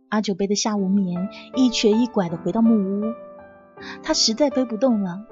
[0.10, 3.14] 阿九背的夏无眠一瘸一拐的回到木屋，
[4.02, 5.28] 他实在背不动了。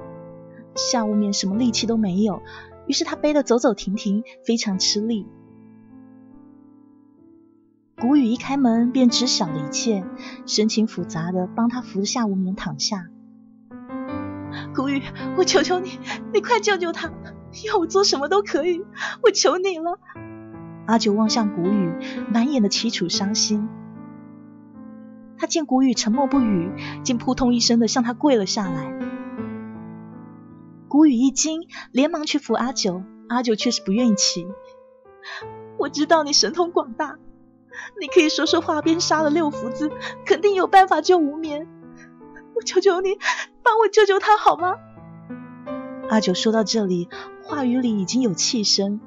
[0.75, 2.41] 夏无眠什么力气都没有。
[2.87, 5.25] 于是他背得走走停停，非常吃力。
[7.99, 10.03] 谷雨一开门便知晓了一切，
[10.45, 13.07] 神情复杂的帮他扶着夏无眠躺下。
[14.75, 15.01] 谷雨，
[15.37, 15.97] 我求求你，
[16.33, 17.11] 你快救救他！
[17.65, 18.81] 要我做什么都可以，
[19.23, 19.97] 我求你了。
[20.85, 21.93] 阿九望向谷雨，
[22.31, 23.67] 满眼的凄楚伤心。
[25.37, 26.69] 他见谷雨沉默不语，
[27.03, 28.93] 竟扑通一声的向他跪了下来。
[30.95, 34.47] 谷雨一惊，连忙去扶阿九，阿九却是不愿意起。
[35.77, 37.17] 我知道你神通广大，
[37.99, 39.91] 你可以说说话便杀了六福子，
[40.25, 41.67] 肯定有办法救无眠。
[42.55, 43.09] 我求求你，
[43.61, 44.77] 帮我救救他好吗？
[46.07, 47.09] 阿九说到这里，
[47.43, 49.01] 话语里已经有气声。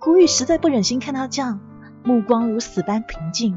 [0.00, 1.60] 谷雨实在不忍心看他这样，
[2.02, 3.56] 目光如死般平静。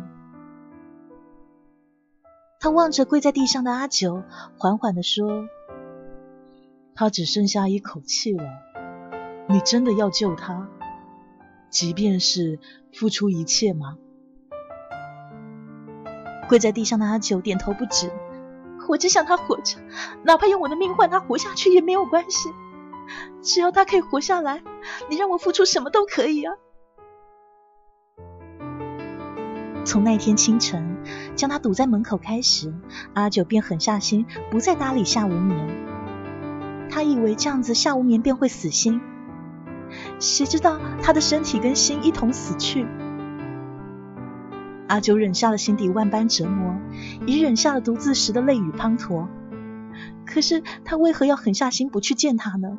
[2.59, 4.21] 他望着跪在地上的阿九，
[4.59, 5.47] 缓缓的说。
[6.95, 8.43] 他只剩下一口气了，
[9.47, 10.69] 你真的要救他，
[11.69, 12.59] 即便是
[12.93, 13.97] 付出一切吗？
[16.47, 18.11] 跪在地上的阿九点头不止。
[18.89, 19.77] 我只想他活着，
[20.23, 22.49] 哪怕用我的命换他活下去也没有关系。
[23.41, 24.61] 只要他可以活下来，
[25.09, 26.53] 你让我付出什么都可以啊！
[29.85, 30.97] 从那天清晨
[31.35, 32.73] 将他堵在门口开始，
[33.13, 35.67] 阿九便狠下心，不再搭理夏无眠。
[36.91, 39.01] 他以为这样子夏无眠便会死心，
[40.19, 42.85] 谁知道他的身体跟心一同死去。
[44.87, 46.75] 阿九忍下了心底万般折磨，
[47.25, 49.27] 也忍下了独自时的泪雨滂沱。
[50.25, 52.77] 可是他为何要狠下心不去见他呢？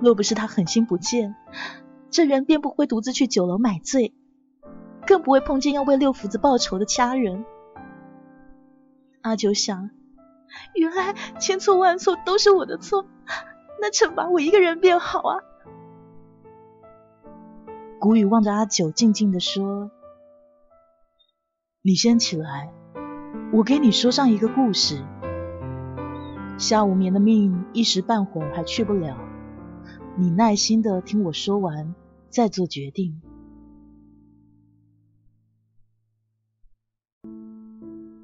[0.00, 1.34] 若不是他狠心不见，
[2.08, 4.14] 这人便不会独自去酒楼买醉，
[5.04, 7.44] 更不会碰见要为六福子报仇的家人。
[9.22, 9.90] 阿九想。
[10.74, 13.06] 原来千错万错都是我的错，
[13.80, 15.40] 那惩罚我一个人便好啊！
[18.00, 19.90] 谷雨望着阿九，静静的说
[21.80, 22.72] ：“你先起来，
[23.52, 25.04] 我给你说上一个故事。
[26.58, 29.18] 夏无眠的命一时半会儿还去不了，
[30.16, 31.94] 你耐心的听我说完，
[32.28, 33.22] 再做决定。”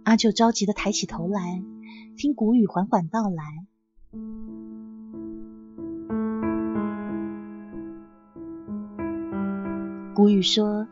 [0.04, 1.62] 阿九着急的抬起头来，
[2.20, 3.42] 听谷雨缓缓道来。
[10.14, 10.86] 谷雨说：“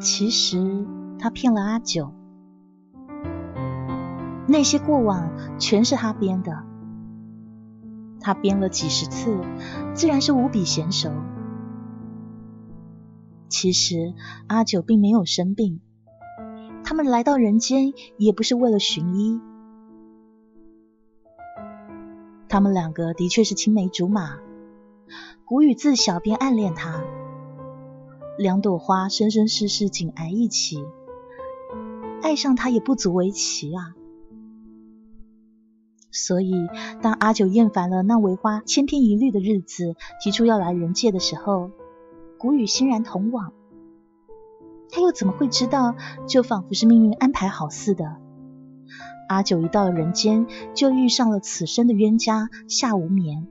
[0.00, 0.86] 其实
[1.18, 2.14] 他骗了阿九，
[4.48, 6.64] 那些过往全是他编的。
[8.18, 9.38] 他编了几十次，
[9.92, 11.10] 自然是无比娴熟。
[13.50, 14.14] 其实
[14.46, 15.82] 阿九并没有生病，
[16.82, 19.42] 他们来到人间也不是为了寻医。
[22.50, 24.38] 他们两个的确是青梅竹马，
[25.44, 27.04] 谷雨自小便暗恋他。”
[28.36, 30.84] 两朵花生生世世紧挨一起，
[32.22, 33.94] 爱上他也不足为奇啊。
[36.10, 36.52] 所以，
[37.00, 41.70] 当阿九厌烦了那为花千篇一律的日子，提出要来人界的时候，
[42.36, 43.52] 谷雨欣然同往。
[44.90, 45.94] 他又怎么会知道，
[46.26, 48.16] 就仿佛是命运安排好似的，
[49.30, 53.46] 阿九一到了人间，就遇上了此生的冤家夏无眠。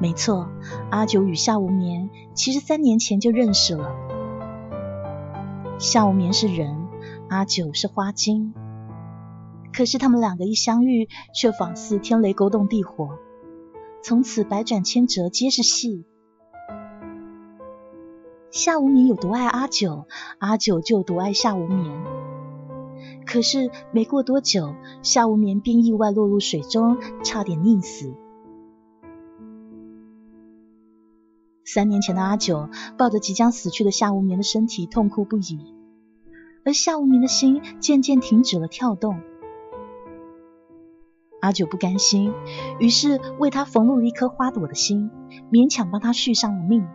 [0.00, 0.48] 没错，
[0.88, 3.90] 阿九与夏无眠其实三年前就认识了。
[5.80, 6.86] 夏无眠是人，
[7.28, 8.54] 阿九是花精。
[9.72, 13.18] 可是他们两个一相遇，却仿似天雷勾动地火，
[14.00, 16.04] 从此百转千折皆是戏。
[18.52, 20.06] 夏无眠有多爱阿九，
[20.38, 22.27] 阿九就有多爱夏无眠。
[23.28, 28.14] 可是没过多久，夏无眠便意外落入水中，差点溺死。
[31.62, 35.74] 三年前的阿九抱着即将死去的夏无眠的身体痛哭不已，
[36.64, 39.20] 而夏无眠的心渐渐停止了跳动。
[41.42, 42.32] 阿九不甘心，
[42.80, 45.10] 于是为他缝入了一颗花朵的心，
[45.52, 46.88] 勉强帮他续上了命。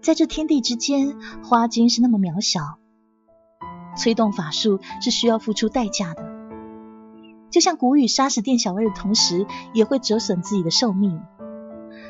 [0.00, 2.79] 在这天地之间，花精是那么渺小，
[4.00, 6.24] 催动法术是需要付出代价的。
[7.50, 11.20] 就像谷雨杀死店小二的同时，也会折损自己的寿命。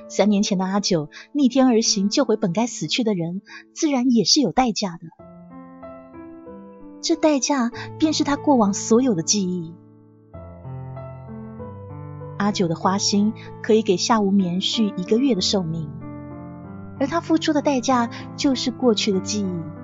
[0.08, 5.06] 三年前的阿九逆天而行，救回本该死去的人，自然也是有代价的。
[7.00, 9.74] 这代价便是他过往所有的记忆。
[12.38, 13.32] 阿九的花心
[13.62, 15.90] 可以给夏无眠续一个月的寿命，
[16.98, 19.79] 而他付出的代价就是过去的记忆。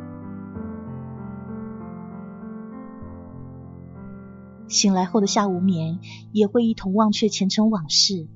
[4.69, 6.01] 醒来后的夏无眠
[6.33, 8.29] 也会一同忘却前尘往事。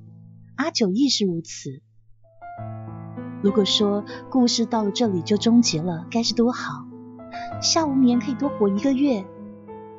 [0.55, 1.81] 阿九亦是如此。
[3.41, 6.85] 如果说故事到了这里就终结了，该是多好！
[7.61, 9.25] 夏无眠可以多活一个月，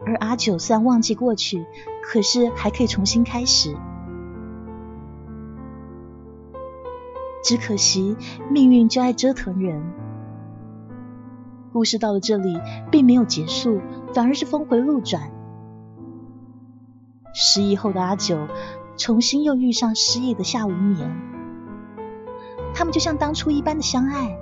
[0.07, 1.67] 而阿九虽然忘记过去，
[2.05, 3.77] 可是还可以重新开始。
[7.45, 8.17] 只可惜
[8.49, 9.83] 命运就爱折腾人。
[11.73, 12.61] 故事到了这里
[12.91, 13.81] 并没有结束，
[14.15, 15.33] 反而是峰回路转。
[17.33, 18.49] 失忆后的阿九。
[18.95, 21.11] 重新又遇上失忆的夏无眠，
[22.75, 24.39] 他们就像当初一般的相爱，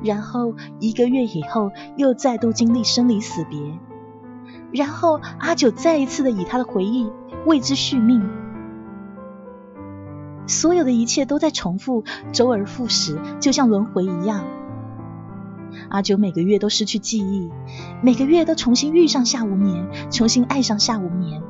[0.00, 3.60] 然后一个月以后又再度经历生离死别，
[4.72, 7.10] 然后阿九再一次的以他的回忆
[7.46, 8.26] 为之续命，
[10.46, 14.44] 所有的一切都在重复，周而复始，就像轮回一样。
[15.90, 17.50] 阿九每个月都失去记忆，
[18.00, 21.42] 每个月都重新遇上夏无眠，重新爱上夏无眠。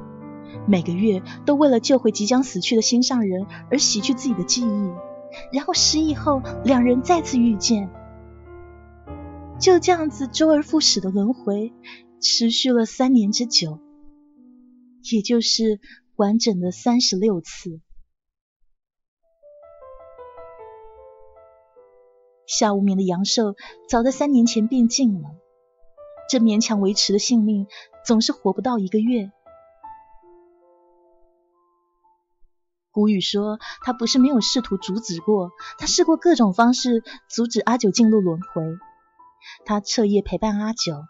[0.66, 4.92] 每个月都为了救回即将死去的心上人而洗去自己的记忆，
[5.52, 7.90] 然后失忆后两人再次遇见，
[9.60, 11.72] 就这样子周而复始的轮回，
[12.20, 13.78] 持续了三年之久，
[15.12, 15.80] 也就是
[16.16, 17.80] 完整的三十六次。
[22.46, 23.54] 夏无眠的阳寿
[23.88, 25.30] 早在三年前便尽了，
[26.30, 27.66] 这勉强维持的性命
[28.04, 29.30] 总是活不到一个月。
[32.94, 38.62] 谷雨说：“他不是没有试图阻止过，他试过各种方式阻止阿九进入轮回。
[39.64, 41.02] 他彻夜陪伴阿九，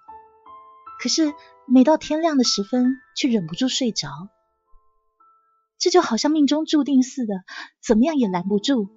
[0.99, 1.35] 可是
[1.67, 4.09] 每到天亮的时分，却忍不住睡着。
[5.79, 7.35] 这就好像命中注定似的，
[7.87, 8.89] 怎么样也拦不住。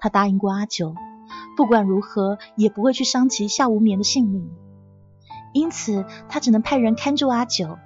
[0.00, 0.96] 他答应过阿九，
[1.56, 4.50] 不管如何也不会去伤及夏无眠的性命，
[5.52, 7.78] 因此他只能派人看住阿九。”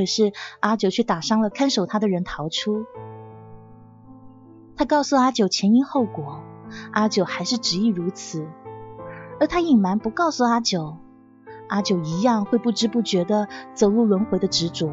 [0.00, 2.86] 可是阿九却打伤了看守他的人，逃出。
[4.74, 6.40] 他告诉阿九前因后果，
[6.90, 8.48] 阿九还是执意如此。
[9.38, 10.96] 而他隐瞒不告诉阿九，
[11.68, 14.90] 阿九一样会不知不觉的走入轮回的执着。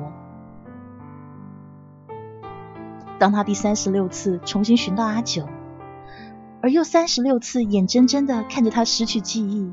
[3.18, 5.48] 当他第三十六次重新寻到阿九，
[6.62, 9.72] 而又三十六次眼睁睁的看着他失去记忆，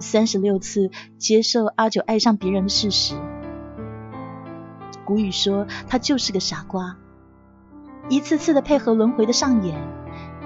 [0.00, 3.14] 三十六次接受阿九爱上别人的事实。
[5.12, 6.96] 古语说他就是个傻瓜，
[8.08, 9.78] 一次次的配合轮回的上演，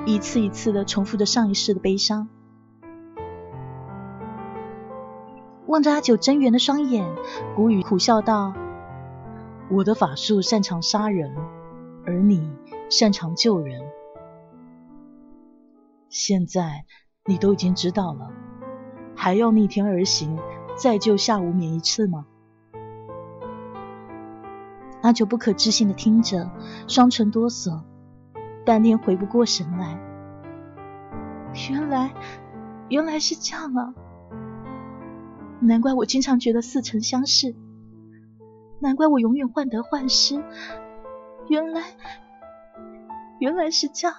[0.07, 2.29] 一次一次的重复着上一世的悲伤。
[5.69, 7.07] 望着阿九睁圆的双眼，
[7.55, 8.55] 古语苦笑道
[9.71, 11.33] ：“我的法术擅长杀人，
[12.05, 12.51] 而你
[12.91, 13.83] 擅长救人。
[16.09, 16.85] 现在
[17.25, 18.33] 你都已经知道了，
[19.15, 20.37] 还要逆天而行，
[20.77, 22.27] 再救夏无眠一次吗？”
[25.07, 26.51] 阿九不可置信的听着，
[26.89, 27.85] 双唇哆嗦，
[28.65, 29.97] 半天回不过神来。
[31.71, 32.13] 原来，
[32.89, 33.95] 原来是这样啊！
[35.61, 37.55] 难怪我经常觉得似曾相识，
[38.81, 40.43] 难怪我永远患得患失。
[41.47, 41.85] 原来，
[43.39, 44.17] 原来是这样。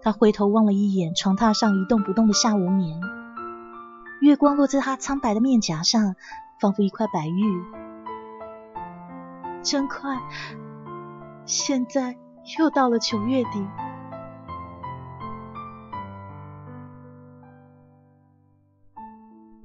[0.00, 3.00] 他回头望了一眼床榻上一动不动的夏无眠，
[4.28, 6.14] 月光落在他苍白的面颊上，
[6.60, 7.64] 仿佛一块白玉。
[9.62, 10.20] 真快，
[11.46, 12.14] 现在
[12.58, 13.66] 又到了九月底。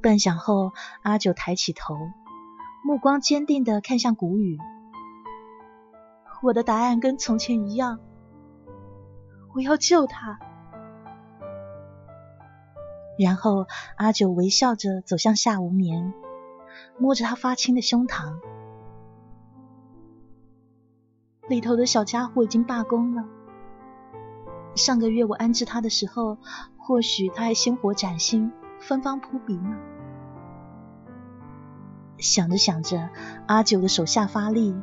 [0.02, 1.98] 半晌后，阿九抬起头，
[2.86, 4.58] 目光坚定的看向谷雨。
[6.42, 8.00] 我的答案跟从前一样，
[9.54, 10.40] 我要救他。
[13.18, 16.14] 然后，阿九微笑着走向夏无眠，
[16.98, 18.34] 摸着他发青的胸膛。
[21.48, 23.26] 里头的小家伙已经罢工了。
[24.76, 26.38] 上个月我安置他的时候，
[26.78, 29.78] 或许他还鲜活崭新，芬芳扑鼻呢。
[32.18, 33.10] 想着想着，
[33.46, 34.74] 阿九的手下发力，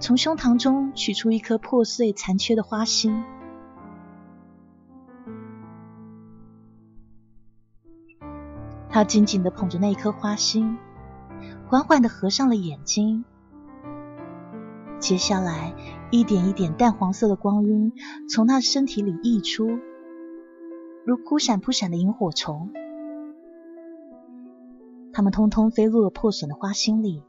[0.00, 3.22] 从胸膛中取出一颗破碎残缺的花心。
[8.96, 10.78] 他紧紧的捧着那颗花心，
[11.68, 13.26] 缓缓的合上了眼睛。
[14.98, 15.74] 接下来，
[16.10, 17.92] 一点一点淡黄色的光晕
[18.26, 19.68] 从他身体里溢出，
[21.04, 22.70] 如扑闪扑闪的萤火虫。
[25.12, 27.22] 它们通通飞入了破损的花心里，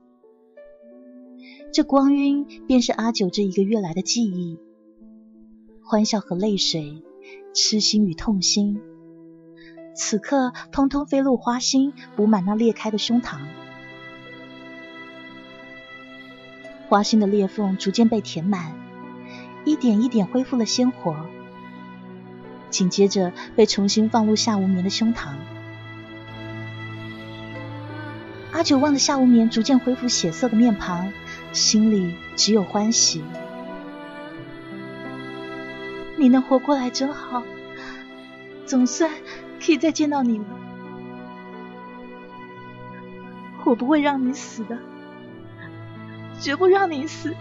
[1.73, 4.57] 这光晕便是阿九这一个月来的记忆，
[5.83, 7.03] 欢笑和泪水，
[7.53, 8.79] 痴心与痛心，
[9.97, 13.39] 此刻通通飞入花心，补满那裂开的胸膛。
[16.87, 18.73] 花心的裂缝逐渐被填满，
[19.65, 21.15] 一点一点恢复了鲜活，
[22.69, 25.29] 紧接着被重新放入夏无眠的胸膛。
[28.51, 31.11] 阿九望着夏无眠逐渐恢复血色的面庞，
[31.53, 33.23] 心里只有欢喜。
[36.17, 37.41] 你能活过来真好，
[38.65, 39.11] 总算
[39.59, 40.45] 可以再见到你了。
[43.65, 44.77] 我不会让你死的，
[46.39, 47.35] 绝不让你死。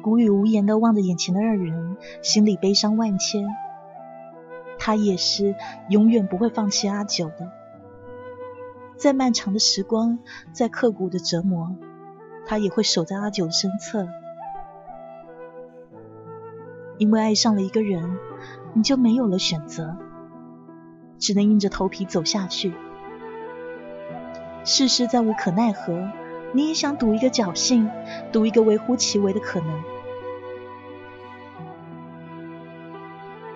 [0.00, 3.44] 古语无言的望着眼前的二人，心里悲伤万千。
[4.78, 5.54] 他也是
[5.88, 7.52] 永远不会放弃阿九的。
[8.96, 10.18] 再漫长的时光，
[10.52, 11.74] 再刻骨的折磨，
[12.46, 14.08] 他也会守在阿九身侧。
[16.98, 18.18] 因为爱上了一个人，
[18.72, 19.96] 你就没有了选择，
[21.18, 22.72] 只能硬着头皮走下去。
[24.64, 26.08] 事实再无可奈何，
[26.52, 27.90] 你也想赌一个侥幸，
[28.32, 29.82] 赌一个微乎其微的可能。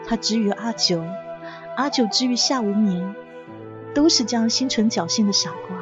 [0.05, 1.03] 他之于阿九，
[1.77, 3.15] 阿九之于夏无眠，
[3.95, 5.78] 都是这样心存侥幸的傻瓜。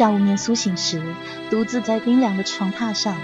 [0.00, 1.14] 夏无眠苏醒时，
[1.50, 3.18] 独自在冰凉的床榻上。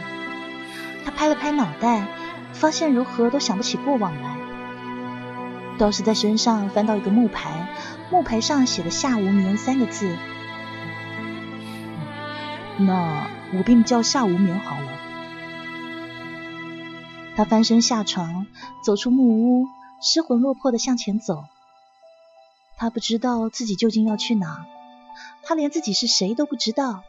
[1.07, 2.07] 他拍了拍脑袋，
[2.53, 4.37] 发现如何都想不起过往来。
[5.79, 7.67] 倒是在身上翻到一个木牌，
[8.11, 10.15] 木牌上写的“夏无眠”三个字。
[12.77, 14.93] 那我便叫夏无眠好了。
[17.37, 18.47] 他翻身下床，
[18.85, 19.67] 走出木屋，
[20.03, 21.47] 失魂落魄的向前走。
[22.77, 24.67] 他不知道自己究竟要去哪。
[25.43, 27.03] 他连自己是谁都不知道，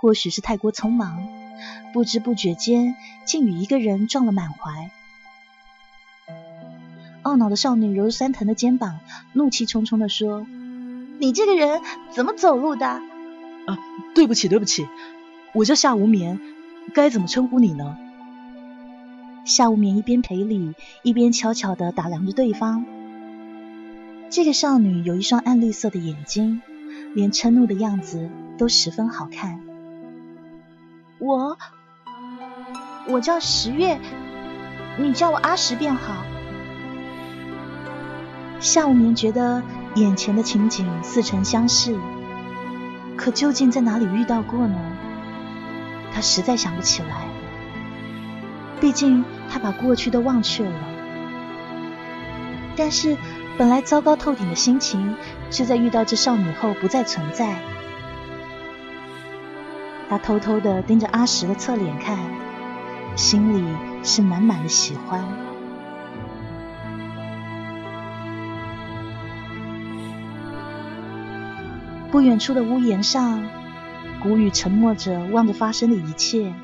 [0.00, 1.26] 或许是太过匆忙，
[1.92, 4.90] 不知不觉间竟与一个人撞了满怀。
[7.22, 9.00] 懊恼的少女揉着酸疼的肩膀，
[9.32, 10.46] 怒气冲冲地说
[11.18, 11.82] ：“你这个人
[12.12, 12.86] 怎么走路的
[13.66, 13.78] ？”“啊，
[14.14, 14.86] 对不起，对不起，
[15.52, 16.40] 我叫夏无眠，
[16.94, 17.98] 该怎么称呼你呢？”
[19.44, 22.84] 夏无眠一边赔礼，一边悄悄地打量着对方。
[24.36, 26.60] 这个少女有一双暗绿色的眼睛，
[27.14, 28.28] 连嗔怒的样子
[28.58, 29.62] 都十分好看。
[31.18, 31.56] 我，
[33.08, 33.98] 我叫十月，
[34.98, 36.22] 你叫我阿十便好。
[38.60, 39.62] 夏无眠觉得
[39.94, 41.98] 眼前的情景似曾相识，
[43.16, 44.78] 可究竟在哪里遇到过呢？
[46.12, 47.26] 他实在想不起来。
[48.82, 50.78] 毕竟他把过去都忘却了。
[52.76, 53.16] 但是。
[53.58, 55.16] 本来糟糕透顶的心情，
[55.50, 57.56] 却在遇到这少女后不再存在。
[60.08, 62.18] 他偷偷的盯着阿石的侧脸看，
[63.16, 65.24] 心里是满满的喜欢。
[72.10, 73.42] 不远处的屋檐上，
[74.22, 76.54] 谷雨沉默着望着发生的一切，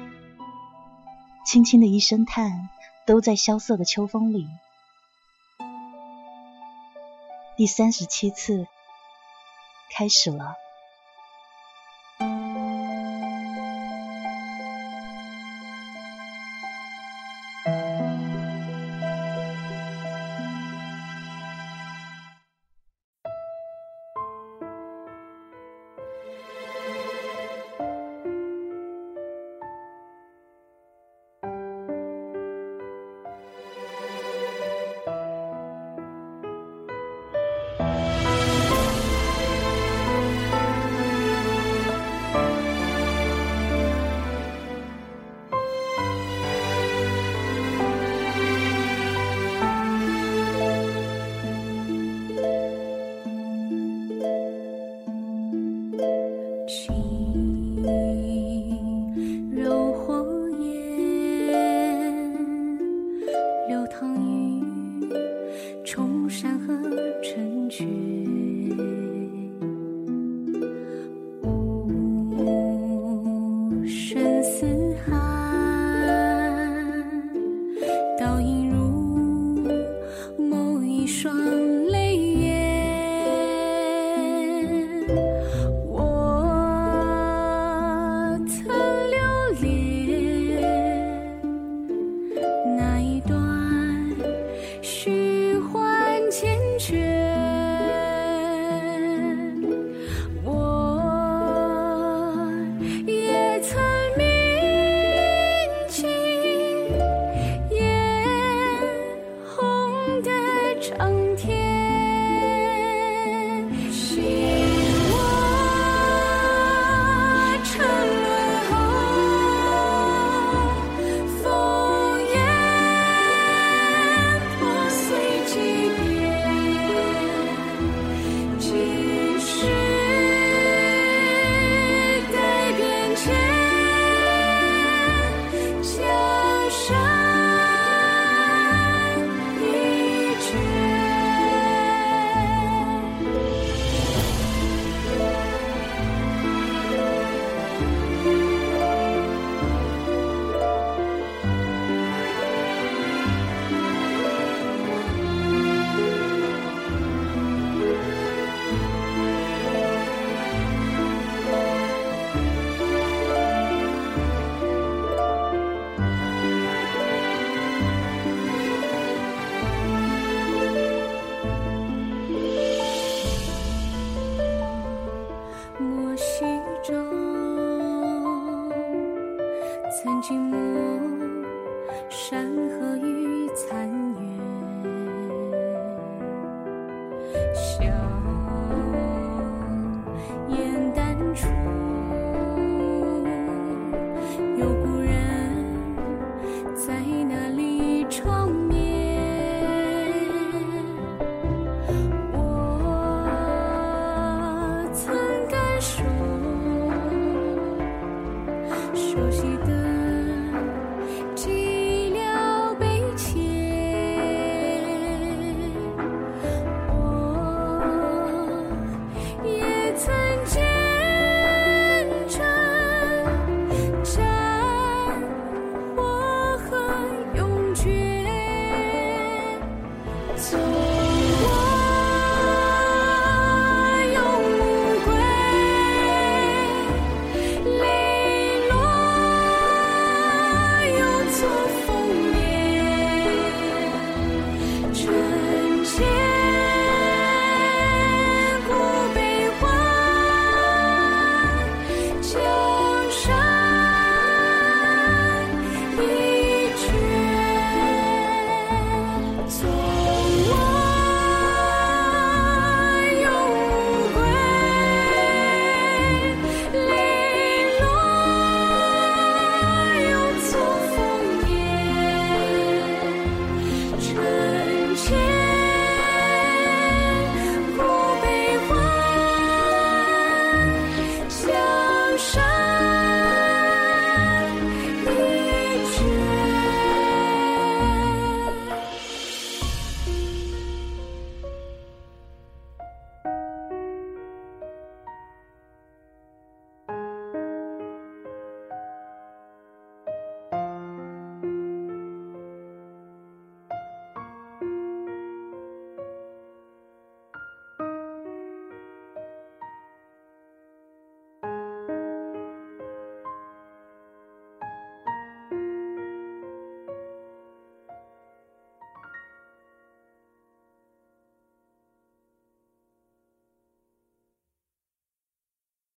[1.45, 2.68] 轻轻的一声叹，
[3.07, 4.49] 都在萧瑟的秋风里。
[7.62, 8.66] 第三十七次
[9.96, 10.56] 开始了。